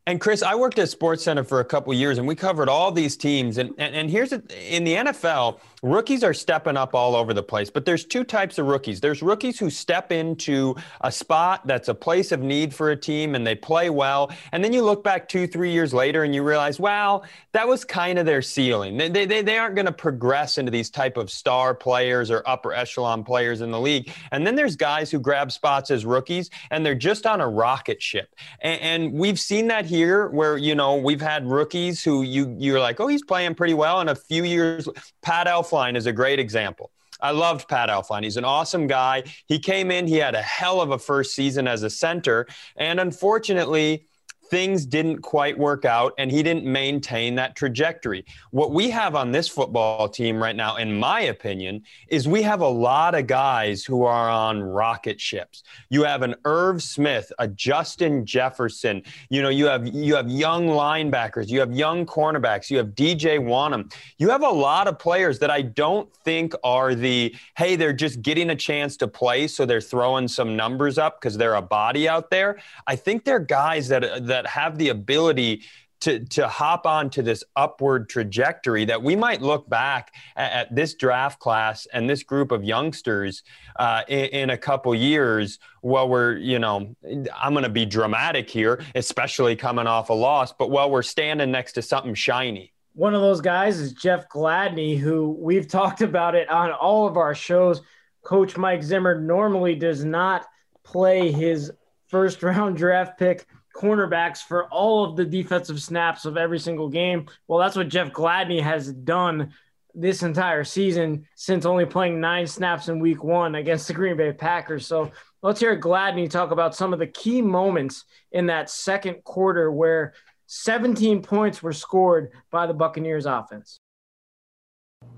[0.07, 2.91] and Chris, I worked at Sports Center for a couple years, and we covered all
[2.91, 3.59] these teams.
[3.59, 7.43] And and, and here's a, in the NFL, rookies are stepping up all over the
[7.43, 7.71] place.
[7.71, 9.01] But there's two types of rookies.
[9.01, 13.35] There's rookies who step into a spot that's a place of need for a team,
[13.35, 14.31] and they play well.
[14.53, 17.23] And then you look back two, three years later, and you realize, wow,
[17.53, 18.97] that was kind of their ceiling.
[18.97, 22.73] They they, they aren't going to progress into these type of star players or upper
[22.73, 24.13] echelon players in the league.
[24.33, 28.03] And then there's guys who grab spots as rookies, and they're just on a rocket
[28.03, 28.35] ship.
[28.61, 32.81] and, and we've seen that here where you know we've had rookies who you you're
[32.81, 34.89] like, oh, he's playing pretty well, and a few years,
[35.23, 36.91] Pat Elflein is a great example.
[37.21, 38.25] I loved Pat Elflein.
[38.25, 39.25] He's an awesome guy.
[39.47, 42.47] He came in, he had a hell of a first season as a center,
[42.77, 44.07] and unfortunately
[44.51, 48.25] things didn't quite work out and he didn't maintain that trajectory.
[48.51, 52.61] What we have on this football team right now, in my opinion, is we have
[52.61, 55.63] a lot of guys who are on rocket ships.
[55.89, 60.67] You have an Irv Smith, a Justin Jefferson, you know, you have you have young
[60.67, 63.93] linebackers, you have young cornerbacks, you have DJ Wonnum.
[64.19, 68.23] You have a lot of players that I don't think are the hey, they're just
[68.23, 72.09] getting a chance to play, so they're throwing some numbers up because they're a body
[72.09, 72.59] out there.
[72.87, 75.63] I think they're guys that that that have the ability
[76.01, 80.95] to, to hop onto this upward trajectory that we might look back at, at this
[80.95, 83.43] draft class and this group of youngsters
[83.77, 86.95] uh, in, in, a couple years while we're, you know,
[87.39, 91.51] I'm going to be dramatic here, especially coming off a loss, but while we're standing
[91.51, 92.73] next to something shiny.
[92.95, 97.19] One of those guys is Jeff Gladney, who we've talked about it on all of
[97.19, 97.83] our shows.
[98.23, 100.47] Coach Mike Zimmer normally does not
[100.83, 101.71] play his
[102.09, 107.27] first round draft pick cornerbacks for all of the defensive snaps of every single game.
[107.49, 109.53] Well, that's what Jeff Gladney has done
[109.95, 114.33] this entire season since only playing nine snaps in week one against the Green Bay
[114.33, 114.87] Packers.
[114.87, 115.11] So
[115.43, 120.15] let's hear Gladney talk about some of the key moments in that second quarter where
[120.47, 123.81] 17 points were scored by the Buccaneers offense.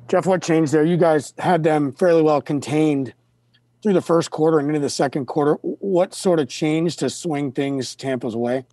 [0.08, 0.84] Jeff, what changed there?
[0.84, 3.14] You guys had them fairly well contained
[3.82, 7.50] through the first quarter and into the second quarter, what sort of changed to swing
[7.50, 8.64] things Tampa's way?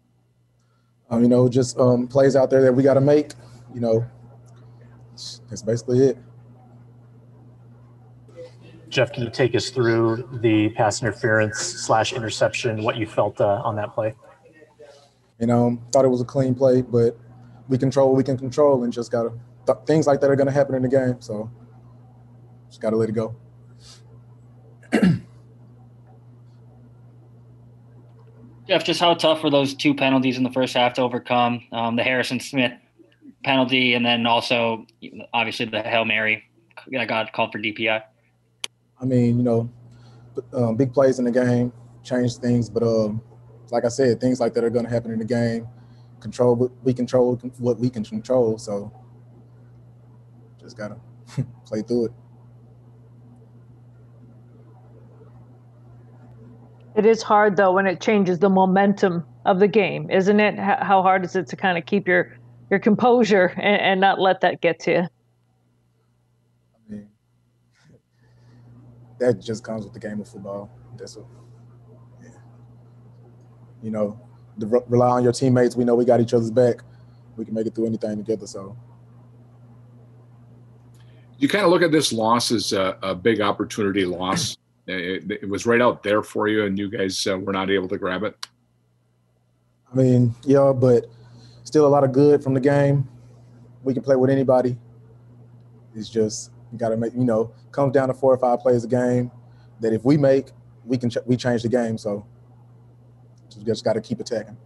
[1.10, 3.32] Um, you know, just um, plays out there that we got to make.
[3.74, 4.06] You know,
[5.50, 6.18] that's basically it.
[8.90, 12.84] Jeff, can you take us through the pass interference slash interception?
[12.84, 14.16] What you felt uh, on that play?
[15.40, 17.18] You know, thought it was a clean play, but
[17.68, 19.32] we control what we can control, and just gotta
[19.66, 21.22] th- things like that are gonna happen in the game.
[21.22, 21.50] So
[22.68, 23.36] just gotta let it go.
[28.68, 31.64] Jeff, just how tough were those two penalties in the first half to overcome?
[31.72, 32.74] Um, the Harrison Smith
[33.44, 34.86] penalty, and then also
[35.34, 36.44] obviously the Hail Mary
[36.92, 38.02] that got called for DPI.
[39.02, 39.70] I mean, you know,
[40.54, 41.72] um, big plays in the game
[42.04, 43.22] change things, but um,
[43.72, 45.68] like I said, things like that are going to happen in the game.
[46.20, 48.58] Control what we control what we can control.
[48.58, 48.92] So
[50.60, 50.98] just gotta
[51.66, 52.12] play through it.
[57.00, 60.60] It is hard though when it changes the momentum of the game, isn't it?
[60.60, 62.38] How hard is it to kind of keep your
[62.70, 64.98] your composure and, and not let that get to you?
[64.98, 67.08] I mean,
[69.18, 70.70] that just comes with the game of football.
[70.98, 71.26] That's what,
[72.22, 72.32] yeah.
[73.82, 74.20] you know,
[74.58, 75.78] re- rely on your teammates.
[75.78, 76.82] We know we got each other's back.
[77.38, 78.46] We can make it through anything together.
[78.46, 78.76] So
[81.38, 84.58] you kind of look at this loss as a, a big opportunity loss.
[84.90, 87.88] It, it, was right out there for you, and you guys uh, were not able
[87.90, 88.48] to grab it.
[89.92, 91.06] I mean, yeah, but
[91.64, 93.08] still a lot of good from the game.
[93.84, 94.78] We can play with anybody.
[95.96, 98.84] It's just you got to make you know comes down to four or five plays
[98.84, 99.32] a game
[99.80, 100.48] that if we make,
[100.86, 101.98] we can ch- we change the game.
[101.98, 102.26] So
[103.50, 104.58] just, just got to keep attacking.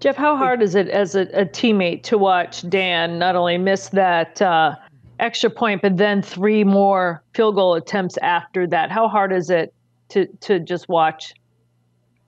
[0.00, 3.90] Jeff, how hard is it as a, a, teammate to watch Dan not only miss
[3.90, 4.74] that uh,
[5.20, 8.90] extra point, but then three more field goal attempts after that?
[8.90, 9.74] How hard is it
[10.10, 11.34] to to just watch?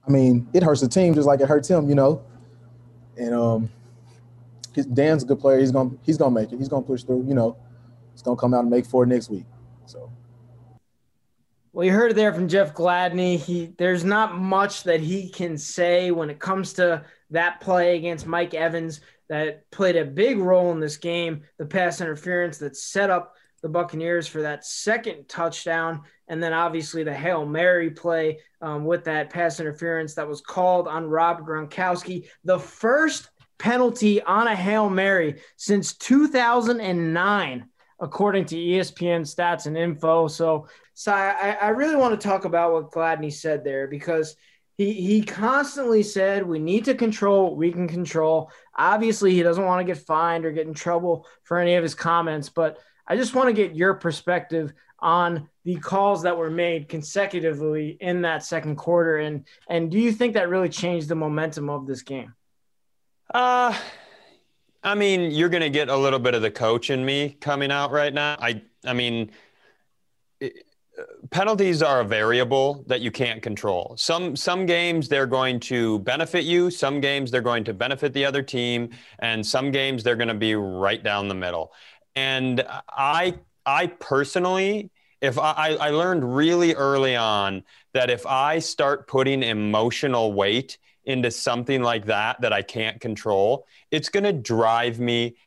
[0.07, 2.21] I mean, it hurts the team just like it hurts him, you know.
[3.17, 3.69] And um,
[4.93, 5.59] Dan's a good player.
[5.59, 6.57] He's gonna he's gonna make it.
[6.57, 7.25] He's gonna push through.
[7.27, 7.57] You know,
[8.11, 9.45] he's gonna come out and make four next week.
[9.85, 10.11] So.
[11.71, 13.37] Well, you heard it there from Jeff Gladney.
[13.37, 18.27] He there's not much that he can say when it comes to that play against
[18.27, 23.09] Mike Evans that played a big role in this game, the pass interference that set
[23.09, 28.85] up the Buccaneers for that second touchdown, and then obviously the Hail Mary play um,
[28.85, 32.27] with that pass interference that was called on Rob Gronkowski.
[32.43, 37.69] The first penalty on a Hail Mary since 2009,
[38.01, 40.27] according to ESPN stats and info.
[40.27, 44.35] So, so I, I really want to talk about what Gladney said there because–
[44.83, 48.51] he he constantly said we need to control what we can control.
[48.77, 51.95] Obviously, he doesn't want to get fined or get in trouble for any of his
[51.95, 52.77] comments, but
[53.07, 58.21] I just want to get your perspective on the calls that were made consecutively in
[58.21, 62.01] that second quarter and and do you think that really changed the momentum of this
[62.01, 62.33] game?
[63.33, 63.77] Uh
[64.85, 67.71] I mean, you're going to get a little bit of the coach in me coming
[67.71, 68.35] out right now.
[68.39, 69.31] I I mean,
[71.31, 73.95] penalties are a variable that you can't control.
[73.97, 78.25] Some some games they're going to benefit you, some games they're going to benefit the
[78.25, 78.89] other team,
[79.19, 81.73] and some games they're going to be right down the middle.
[82.15, 83.35] And I
[83.65, 84.91] I personally
[85.23, 87.63] if I, I learned really early on
[87.93, 93.65] that if I start putting emotional weight into something like that that I can't control,
[93.89, 95.37] it's going to drive me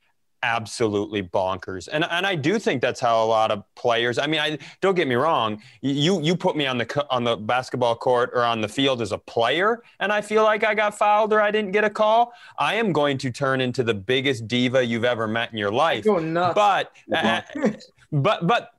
[0.47, 1.89] absolutely bonkers.
[1.91, 4.17] And and I do think that's how a lot of players.
[4.19, 5.61] I mean, I don't get me wrong.
[5.81, 9.13] You you put me on the on the basketball court or on the field as
[9.13, 12.33] a player, and I feel like I got fouled or I didn't get a call.
[12.59, 16.05] I am going to turn into the biggest diva you've ever met in your life.
[16.55, 16.93] But.
[17.13, 17.43] Uh,
[18.13, 18.71] but but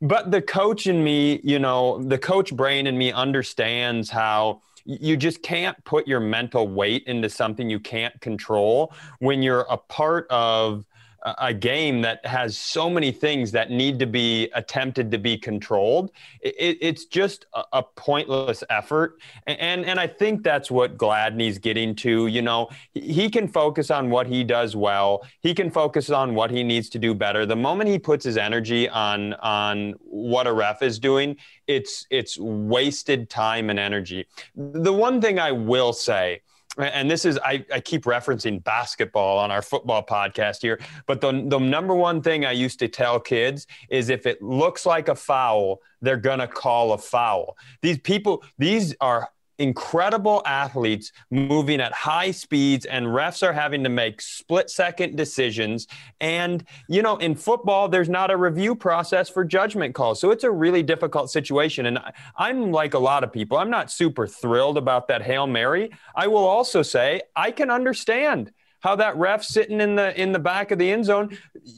[0.00, 5.18] but the coach in me you know the coach brain in me understands how you
[5.18, 10.26] just can't put your mental weight into something you can't control when you're a part
[10.30, 10.86] of
[11.24, 16.12] a game that has so many things that need to be attempted to be controlled.
[16.40, 21.94] It, it's just a, a, pointless effort, and and I think that's what Gladney's getting
[21.96, 22.28] to.
[22.28, 25.26] You know, he can focus on what he does well.
[25.40, 27.44] He can focus on what he needs to do better.
[27.46, 32.38] The moment he puts his energy on on what a ref is doing, it's it's
[32.38, 34.26] wasted time and energy.
[34.54, 36.42] The one thing I will say
[36.78, 41.44] and this is I, I, keep referencing basketball on our football podcast here but the,
[41.46, 45.14] the number one thing i used to tell kids is if it looks like a
[45.14, 47.56] foul they're to call a foul.
[47.82, 53.88] These people these are incredible athletes moving at high speeds and refs are having to
[53.88, 55.86] make split second decisions.
[56.20, 60.44] And you know in football there's not a review process for judgment calls so it's
[60.44, 61.86] a really difficult situation.
[61.86, 61.98] And
[62.36, 65.90] i'm like a lot of people i'm not super thrilled about that hail mary.
[66.14, 70.38] I will also say i can understand how that ref sitting in the in the
[70.38, 71.36] back of the end zone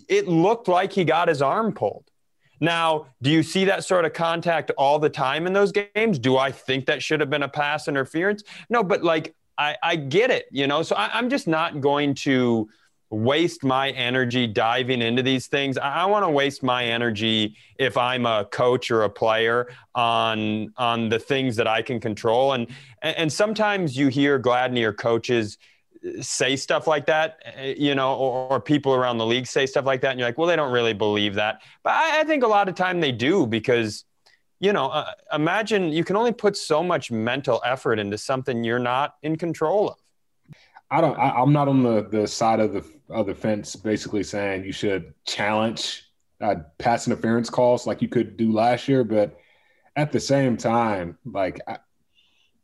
[0.08, 2.09] it looked like he got his arm pulled
[2.60, 6.18] now, do you see that sort of contact all the time in those games?
[6.18, 8.44] Do I think that should have been a pass interference?
[8.68, 10.82] No, but like I, I get it, you know.
[10.82, 12.68] So I, I'm just not going to
[13.10, 15.76] waste my energy diving into these things.
[15.76, 20.72] I, I want to waste my energy if I'm a coach or a player on
[20.76, 22.52] on the things that I can control.
[22.52, 22.68] And
[23.02, 25.58] and sometimes you hear Gladney or coaches
[26.20, 29.84] say stuff like that, eh, you know, or, or, people around the league say stuff
[29.84, 31.62] like that, and you're like, well, they don't really believe that.
[31.82, 34.04] But I, I think a lot of time they do because,
[34.60, 38.78] you know, uh, imagine you can only put so much mental effort into something you're
[38.78, 39.96] not in control of.
[40.90, 41.16] I don't.
[41.18, 44.72] I, am not on the the side of the of the fence, basically saying you
[44.72, 49.38] should challenge uh, pass interference calls like you could do last year, but
[49.96, 51.78] at the same time, like I,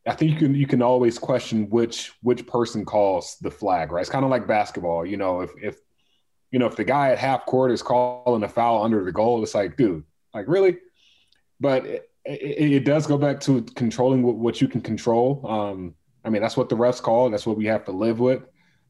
[0.07, 4.01] I think you can you can always question which which person calls the flag, right?
[4.01, 5.41] It's kind of like basketball, you know.
[5.41, 5.77] If if
[6.51, 9.43] you know if the guy at half court is calling a foul under the goal,
[9.43, 10.79] it's like, dude, like really.
[11.59, 15.45] But it, it, it does go back to controlling what, what you can control.
[15.49, 15.95] Um,
[16.25, 17.31] I mean, that's what the refs call.
[17.31, 18.43] That's what we have to live with.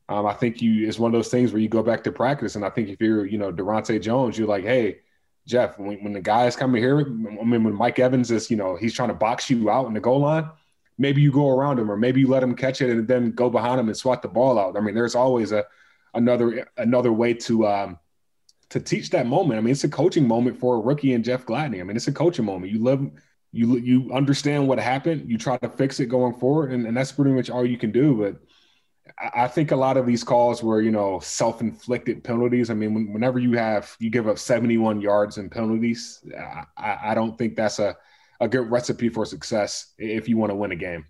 [0.09, 2.57] Um, I think you it's one of those things where you go back to practice,
[2.57, 4.99] and I think if you're, you know, Daronte Jones, you're like, hey,
[5.47, 7.05] Jeff, when, when the is coming here, I
[7.45, 10.01] mean, when Mike Evans is, you know, he's trying to box you out in the
[10.01, 10.49] goal line,
[10.99, 13.51] maybe you go around him, or maybe you let him catch it and then go
[13.51, 14.77] behind him and swat the ball out.
[14.77, 15.65] I mean, there's always a
[16.15, 17.99] another another way to um,
[18.71, 19.59] to teach that moment.
[19.59, 21.81] I mean, it's a coaching moment for a rookie and Jeff Gladney.
[21.81, 22.73] I mean, it's a coaching moment.
[22.73, 23.11] You live
[23.53, 27.13] you you understand what happened, you try to fix it going forward, and, and that's
[27.13, 28.15] pretty much all you can do.
[28.15, 28.37] But
[29.35, 32.71] I, think a lot of these calls were, you know, self-inflicted penalties.
[32.71, 36.23] I mean, when, whenever you have you give up 71 yards in penalties,
[36.77, 37.97] I, I don't think that's a
[38.41, 41.07] a good recipe for success if you want to win a game.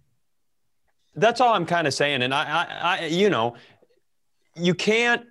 [1.15, 3.57] That's all I'm kind of saying, and I, I, I you know,
[4.55, 5.27] you can't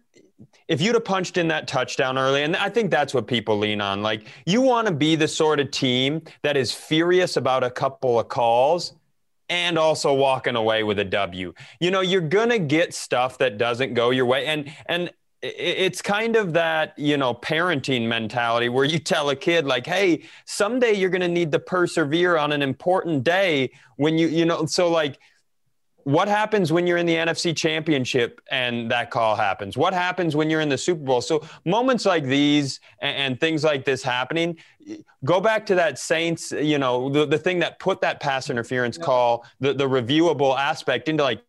[0.68, 3.82] if you'd have punched in that touchdown early, and I think that's what people lean
[3.82, 4.02] on.
[4.02, 8.20] Like, you want to be the sort of team that is furious about a couple
[8.20, 8.93] of calls
[9.48, 11.54] and also walking away with a W.
[11.80, 14.48] You know, you're going to get stuff that doesn't go your way.
[14.48, 15.12] And, and,
[15.58, 20.24] it's kind of that you know parenting mentality where you tell a kid like hey
[20.46, 24.66] someday you're going to need to persevere on an important day when you you know
[24.66, 25.20] so like
[26.06, 29.76] what happens when you're in the NFC championship and that call happens?
[29.76, 31.20] What happens when you're in the Super Bowl?
[31.20, 34.56] So moments like these and, and, things like this happening,
[35.24, 39.00] go back to that Saints, you know, the, the thing that put that pass interference
[39.00, 41.41] call, the, the reviewable aspect into like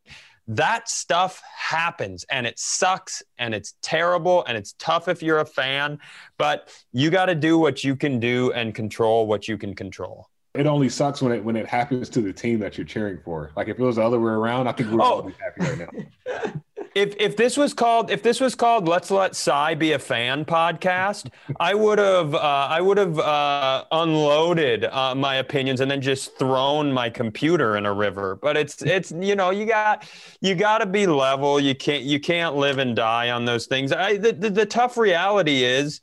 [0.49, 5.47] that stuff happens and it sucks and it's terrible and it's tough if you're a
[5.47, 5.99] fan,
[6.39, 10.29] but you got to do what you can do and control what you can control
[10.57, 13.53] it only sucks when it when it happens to the team that you're cheering for.
[13.57, 15.31] Like if it was the other way around, I think we're oh.
[15.39, 16.53] happy right now.
[16.97, 20.47] If if this was called if this was called Let's Let Cy Be a Fan
[20.47, 21.31] podcast,
[21.61, 26.39] I would have uh, I would have uh, unloaded uh, my opinions and then just
[26.39, 28.37] thrown my computer in a river.
[28.37, 30.09] But it's it's you know you got
[30.41, 31.61] you got to be level.
[31.61, 33.93] You can't you can't live and die on those things.
[33.93, 36.01] I the, the, the tough reality is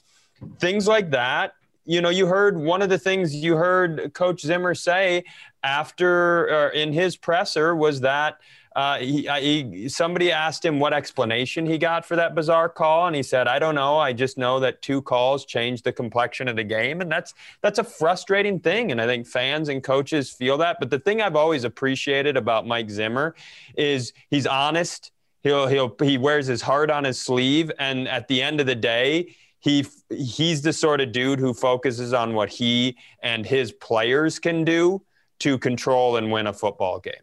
[0.59, 1.53] things like that
[1.85, 5.25] you know, you heard one of the things you heard Coach Zimmer say
[5.63, 8.37] after in his presser was that
[8.75, 13.15] uh, he, he, somebody asked him what explanation he got for that bizarre call, and
[13.15, 13.97] he said, "I don't know.
[13.97, 17.77] I just know that two calls changed the complexion of the game, and that's that's
[17.79, 18.91] a frustrating thing.
[18.91, 20.77] And I think fans and coaches feel that.
[20.79, 23.35] But the thing I've always appreciated about Mike Zimmer
[23.77, 25.11] is he's honest.
[25.43, 28.75] He'll he'll he wears his heart on his sleeve, and at the end of the
[28.75, 34.39] day, he he's the sort of dude who focuses on what he and his players
[34.39, 35.03] can do
[35.39, 37.13] to control and win a football game.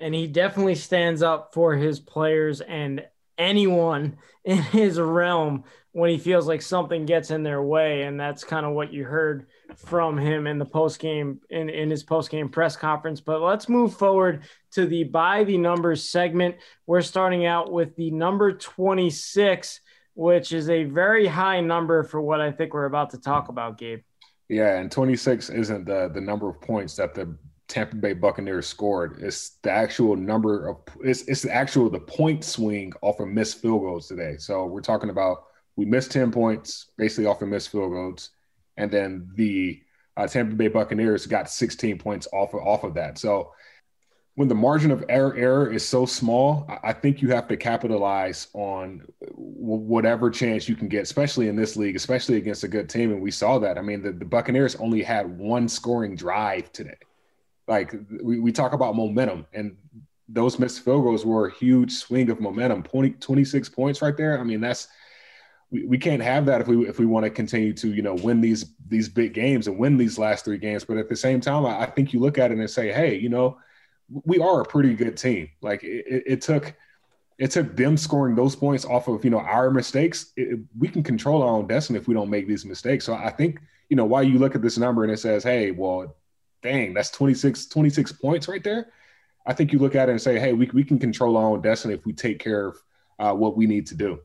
[0.00, 3.04] And he definitely stands up for his players and
[3.38, 8.02] anyone in his realm when he feels like something gets in their way.
[8.02, 9.46] And that's kind of what you heard
[9.76, 13.20] from him in the post game in, in his post game press conference.
[13.20, 16.56] But let's move forward to the by the numbers segment.
[16.86, 19.80] We're starting out with the number 26
[20.14, 23.78] which is a very high number for what I think we're about to talk about,
[23.78, 24.00] Gabe.
[24.50, 27.36] Yeah, and 26 isn't the the number of points that the
[27.70, 29.18] Tampa Bay Buccaneers scored.
[29.22, 33.62] It's the actual number of it's it's the actual the point swing off of missed
[33.62, 34.36] field goals today.
[34.38, 35.44] So we're talking about
[35.76, 38.30] we missed 10 points basically off of missed field goals,
[38.76, 39.80] and then the
[40.16, 43.18] uh, Tampa Bay Buccaneers got 16 points off of, off of that.
[43.18, 43.52] So
[44.34, 48.48] when the margin of error error is so small, I think you have to capitalize
[48.52, 49.02] on
[49.36, 53.12] whatever chance you can get, especially in this league, especially against a good team.
[53.12, 53.78] And we saw that.
[53.78, 56.96] I mean, the, the Buccaneers only had one scoring drive today.
[57.70, 59.76] Like we, we talk about momentum, and
[60.28, 62.82] those missed field goals were a huge swing of momentum.
[62.82, 64.38] 20, 26 points right there.
[64.38, 64.88] I mean, that's
[65.70, 68.14] we, we can't have that if we if we want to continue to you know
[68.14, 70.84] win these these big games and win these last three games.
[70.84, 73.14] But at the same time, I, I think you look at it and say, hey,
[73.16, 73.56] you know
[74.24, 75.48] we are a pretty good team.
[75.62, 76.74] Like it, it took
[77.38, 80.32] it took them scoring those points off of you know our mistakes.
[80.36, 83.04] It, we can control our own destiny if we don't make these mistakes.
[83.04, 85.70] So I think you know why you look at this number and it says, hey,
[85.70, 86.16] well,
[86.62, 88.88] dang, that's 26, 26 points right there.
[89.46, 91.62] I think you look at it and say, hey, we we can control our own
[91.62, 92.76] destiny if we take care of
[93.18, 94.20] uh, what we need to do.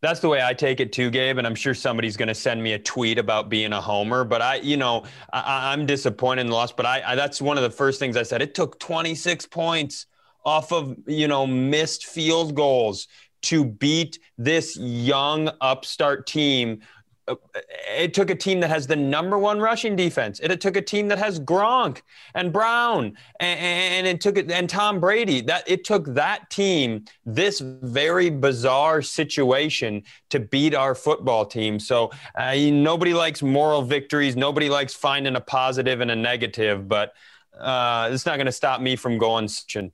[0.00, 1.38] That's the way I take it too, Gabe.
[1.38, 4.24] And I'm sure somebody's going to send me a tweet about being a homer.
[4.24, 6.72] But I, you know, I, am disappointed in the loss.
[6.72, 8.42] But I, I, that's one of the first things I said.
[8.42, 10.06] It took 26 points
[10.44, 13.06] off of you know missed field goals
[13.42, 16.80] to beat this young upstart team
[17.28, 20.40] it took a team that has the number one rushing defense.
[20.40, 22.02] It, took a team that has Gronk
[22.34, 25.40] and Brown and, and, it took it and Tom Brady.
[25.40, 31.78] That it took that team, this very bizarre situation, to beat our football team.
[31.78, 34.36] So uh, nobody likes moral victories.
[34.36, 36.88] Nobody likes finding a positive and a negative.
[36.88, 37.14] But
[37.58, 39.48] uh, it's not going to stop me from going.
[39.72, 39.90] The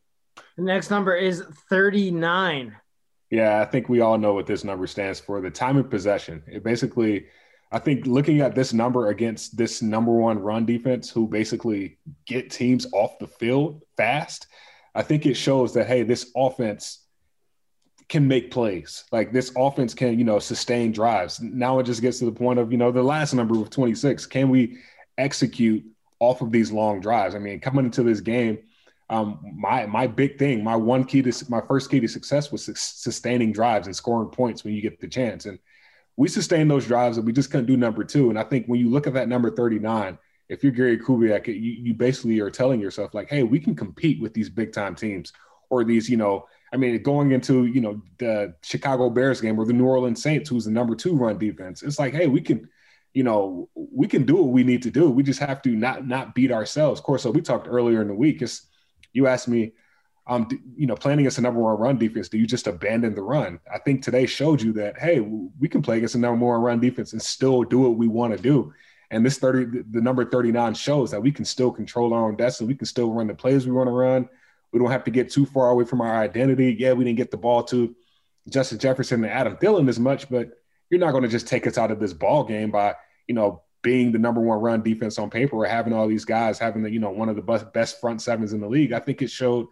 [0.59, 2.77] next number is 39.
[3.31, 5.41] Yeah, I think we all know what this number stands for.
[5.41, 6.43] The time of possession.
[6.47, 7.27] It basically,
[7.71, 12.51] I think looking at this number against this number one run defense, who basically get
[12.51, 14.47] teams off the field fast,
[14.95, 17.05] I think it shows that, hey, this offense
[18.09, 19.05] can make plays.
[19.13, 21.41] Like this offense can, you know, sustain drives.
[21.41, 24.25] Now it just gets to the point of, you know, the last number of 26.
[24.27, 24.79] Can we
[25.19, 25.85] execute
[26.19, 27.35] off of these long drives?
[27.35, 28.59] I mean, coming into this game,
[29.11, 32.65] um, my my big thing, my one key to my first key to success was
[32.79, 35.47] sustaining drives and scoring points when you get the chance.
[35.47, 35.59] And
[36.17, 38.29] we sustained those drives, and we just couldn't do number two.
[38.29, 41.55] And I think when you look at that number 39, if you're Gary Kubiak, you,
[41.55, 45.33] you basically are telling yourself like, hey, we can compete with these big time teams
[45.71, 49.65] or these, you know, I mean, going into you know the Chicago Bears game or
[49.65, 52.69] the New Orleans Saints, who's the number two run defense, it's like, hey, we can,
[53.15, 55.09] you know, we can do what we need to do.
[55.09, 57.01] We just have to not not beat ourselves.
[57.01, 58.43] Of course, so we talked earlier in the week.
[58.43, 58.67] It's
[59.13, 59.73] you asked me,
[60.27, 60.47] um,
[60.77, 63.61] you know, playing against a number one run defense, do you just abandon the run?
[63.73, 66.81] I think today showed you that, hey, we can play against a number one run
[66.81, 68.73] defense and still do what we want to do.
[69.11, 72.69] And this 30, the number 39 shows that we can still control our own destiny.
[72.69, 74.29] We can still run the plays we want to run.
[74.71, 76.77] We don't have to get too far away from our identity.
[76.79, 77.97] Yeah, we didn't get the ball to
[78.51, 80.51] Justin Jefferson and Adam Thielen as much, but
[80.91, 82.97] you're not going to just take us out of this ball game by,
[83.27, 86.59] you know, being the number one run defense on paper or having all these guys
[86.59, 88.99] having the, you know, one of the best, best front sevens in the league, I
[88.99, 89.69] think it showed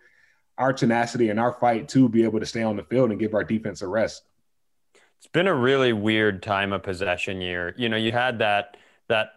[0.58, 3.34] our tenacity and our fight to be able to stay on the field and give
[3.34, 4.22] our defense a rest.
[5.18, 7.74] It's been a really weird time of possession year.
[7.76, 8.76] You know, you had that
[9.08, 9.30] that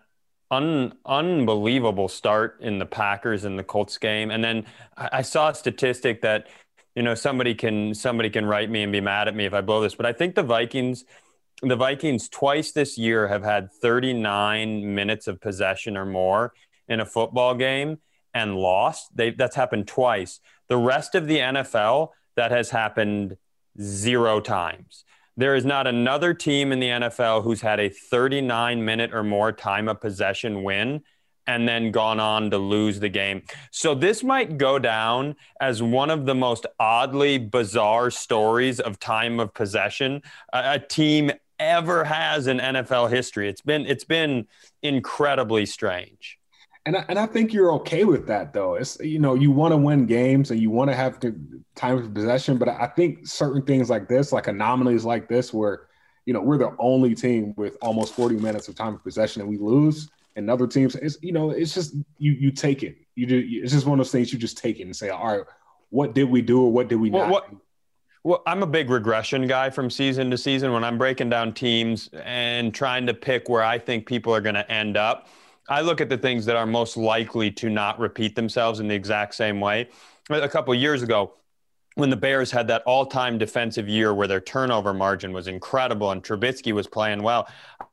[0.52, 4.66] un, unbelievable start in the Packers and the Colts game, and then
[4.98, 6.48] I, I saw a statistic that
[6.96, 9.62] you know somebody can somebody can write me and be mad at me if I
[9.62, 11.06] blow this, but I think the Vikings
[11.62, 16.54] the Vikings twice this year have had 39 minutes of possession or more
[16.88, 17.98] in a football game
[18.34, 19.16] and lost.
[19.16, 20.40] They, that's happened twice.
[20.68, 23.36] The rest of the NFL, that has happened
[23.82, 25.04] zero times.
[25.36, 29.52] There is not another team in the NFL who's had a 39 minute or more
[29.52, 31.02] time of possession win
[31.48, 33.42] and then gone on to lose the game.
[33.72, 39.40] So this might go down as one of the most oddly bizarre stories of time
[39.40, 40.22] of possession.
[40.54, 43.50] A, a team ever has in NFL history.
[43.50, 44.48] It's been it's been
[44.82, 46.38] incredibly strange.
[46.86, 48.76] And I, and I think you're okay with that though.
[48.76, 51.40] It's you know you want to win games and you want to have the
[51.76, 55.88] time of possession, but I think certain things like this, like anomalies like this, where
[56.26, 59.50] you know we're the only team with almost 40 minutes of time of possession and
[59.50, 62.98] we lose, and other teams, it's you know it's just you you take it.
[63.16, 63.44] You do.
[63.46, 65.46] It's just one of those things you just take it and say, all right,
[65.90, 67.32] what did we do or what did we well, not?
[67.32, 67.50] What,
[68.24, 70.74] well, I'm a big regression guy from season to season.
[70.74, 74.56] When I'm breaking down teams and trying to pick where I think people are going
[74.56, 75.28] to end up,
[75.70, 78.96] I look at the things that are most likely to not repeat themselves in the
[78.96, 79.90] exact same way.
[80.30, 81.34] A couple years ago,
[81.96, 86.24] when the Bears had that all-time defensive year where their turnover margin was incredible and
[86.24, 87.48] Trubisky was playing well,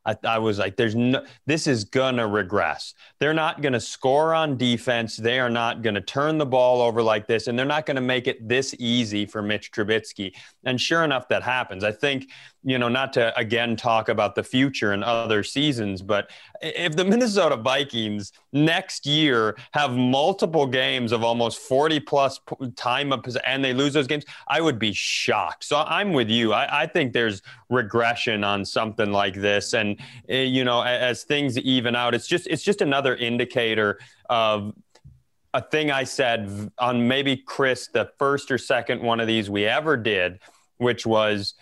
[0.07, 1.25] I, I was like, "There's no.
[1.47, 2.95] This is gonna regress.
[3.19, 5.17] They're not gonna score on defense.
[5.17, 8.27] They are not gonna turn the ball over like this, and they're not gonna make
[8.27, 10.33] it this easy for Mitch Trubisky."
[10.65, 11.85] And sure enough, that happens.
[11.85, 12.29] I think
[12.67, 16.31] you know, not to again talk about the future and other seasons, but
[16.61, 22.41] if the Minnesota Vikings next year have multiple games of almost 40 plus
[22.75, 25.63] time of and they lose those games, I would be shocked.
[25.65, 26.53] So I'm with you.
[26.53, 27.41] I, I think there's
[27.71, 29.73] regression on something like this.
[29.73, 29.96] And,
[30.29, 34.75] eh, you know, as things even out, it's just, it's just another indicator of
[35.55, 39.65] a thing I said on maybe Chris, the first or second one of these we
[39.65, 40.41] ever did,
[40.79, 41.55] which was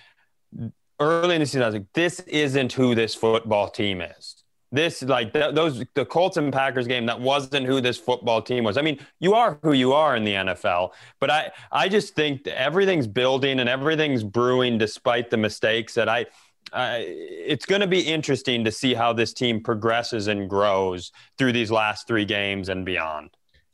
[0.99, 4.43] early in the season, I was like, this isn't who this football team is.
[4.73, 8.65] this like th- those the Colts and Packers game that wasn't who this football team
[8.65, 8.77] was.
[8.77, 12.47] I mean, you are who you are in the NFL, but I I just think
[12.49, 16.27] everything's building and everything's brewing despite the mistakes that I.
[16.75, 21.53] Uh, it's going to be interesting to see how this team progresses and grows through
[21.53, 23.31] these last three games and beyond.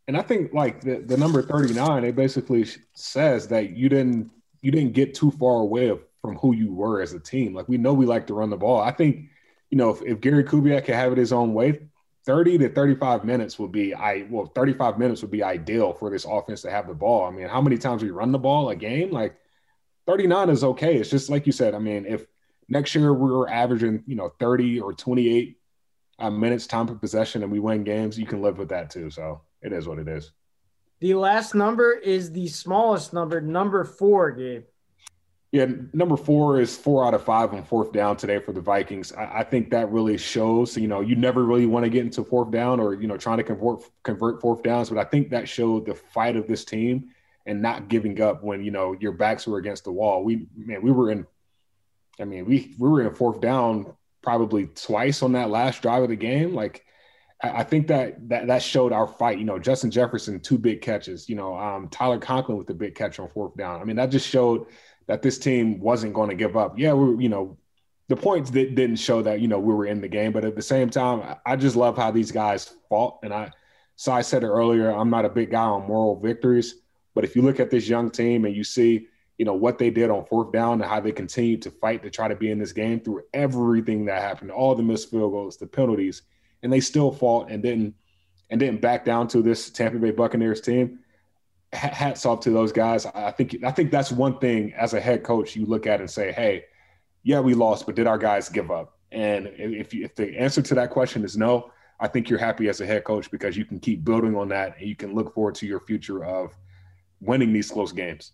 [0.07, 4.31] And I think like the, the number 39, it basically says that you didn't
[4.61, 7.55] you didn't get too far away from who you were as a team.
[7.55, 8.81] Like we know we like to run the ball.
[8.83, 9.31] I think
[9.71, 11.81] you know, if, if Gary Kubiak could have it his own way,
[12.27, 16.27] 30 to 35 minutes would be I well, 35 minutes would be ideal for this
[16.29, 17.25] offense to have the ball.
[17.25, 19.11] I mean, how many times we run the ball a game?
[19.11, 19.37] Like
[20.07, 20.97] 39 is okay.
[20.97, 21.75] It's just like you said.
[21.75, 22.27] I mean, if
[22.71, 25.59] next year we were averaging, you know, 30 or 28
[26.19, 29.11] uh, minutes time per possession and we win games, you can live with that too.
[29.11, 30.33] So it is what it is.
[31.01, 34.65] The last number is the smallest number, number four, Gabe.
[35.53, 39.13] Yeah, number four is four out of five on fourth down today for the Vikings.
[39.13, 40.77] I, I think that really shows.
[40.77, 43.39] You know, you never really want to get into fourth down or you know trying
[43.39, 47.09] to convert convert fourth downs, but I think that showed the fight of this team
[47.47, 50.23] and not giving up when you know your backs were against the wall.
[50.23, 51.27] We man, we were in.
[52.21, 56.11] I mean, we we were in fourth down probably twice on that last drive of
[56.11, 56.55] the game.
[56.55, 56.85] Like,
[57.43, 59.39] I, I think that that that showed our fight.
[59.39, 61.29] You know, Justin Jefferson two big catches.
[61.29, 63.81] You know, um, Tyler Conklin with the big catch on fourth down.
[63.81, 64.67] I mean, that just showed
[65.07, 66.79] that this team wasn't going to give up.
[66.79, 67.57] Yeah, we you know
[68.09, 70.57] the points that didn't show that you know we were in the game, but at
[70.57, 73.19] the same time, I just love how these guys fought.
[73.23, 73.53] And I,
[73.97, 76.75] so I said it earlier, I'm not a big guy on moral victories,
[77.15, 79.07] but if you look at this young team and you see
[79.41, 82.11] you know what they did on fourth down and how they continued to fight to
[82.11, 85.57] try to be in this game through everything that happened, all the missed field goals,
[85.57, 86.21] the penalties,
[86.63, 87.95] and they still fought and didn't
[88.51, 90.99] and didn't back down to this Tampa Bay Buccaneers team
[91.73, 93.07] hats off to those guys.
[93.07, 96.11] I think I think that's one thing as a head coach you look at and
[96.11, 96.67] say, hey,
[97.23, 98.99] yeah, we lost, but did our guys give up?
[99.11, 102.69] And if you, if the answer to that question is no, I think you're happy
[102.69, 105.33] as a head coach because you can keep building on that and you can look
[105.33, 106.55] forward to your future of
[107.23, 108.33] winning these close games.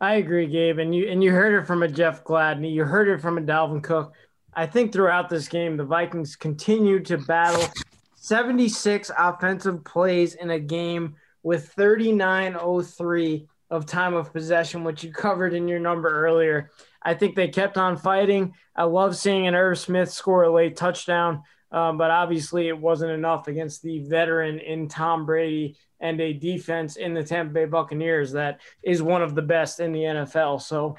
[0.00, 3.08] I agree, Gabe, and you and you heard it from a Jeff Gladney, you heard
[3.08, 4.14] it from a Dalvin Cook.
[4.54, 7.68] I think throughout this game, the Vikings continued to battle
[8.16, 15.54] 76 offensive plays in a game with 39.03 of time of possession, which you covered
[15.54, 16.70] in your number earlier.
[17.02, 18.54] I think they kept on fighting.
[18.74, 23.12] I love seeing an Irv Smith score a late touchdown, um, but obviously it wasn't
[23.12, 28.32] enough against the veteran in Tom Brady and a defense in the Tampa Bay Buccaneers
[28.32, 30.62] that is one of the best in the NFL.
[30.62, 30.96] So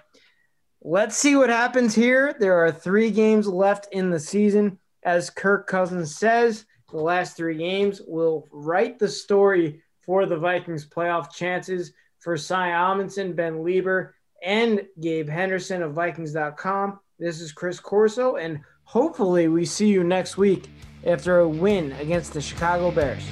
[0.82, 2.36] let's see what happens here.
[2.40, 4.80] There are three games left in the season.
[5.04, 10.88] As Kirk Cousins says, the last three games will write the story for the Vikings
[10.88, 14.12] playoff chances for Cy Amundson, Ben Leber,
[14.44, 17.00] and Gabe Henderson of Vikings.com.
[17.18, 20.70] This is Chris Corso, and hopefully we see you next week
[21.06, 23.24] after a win against the Chicago Bears.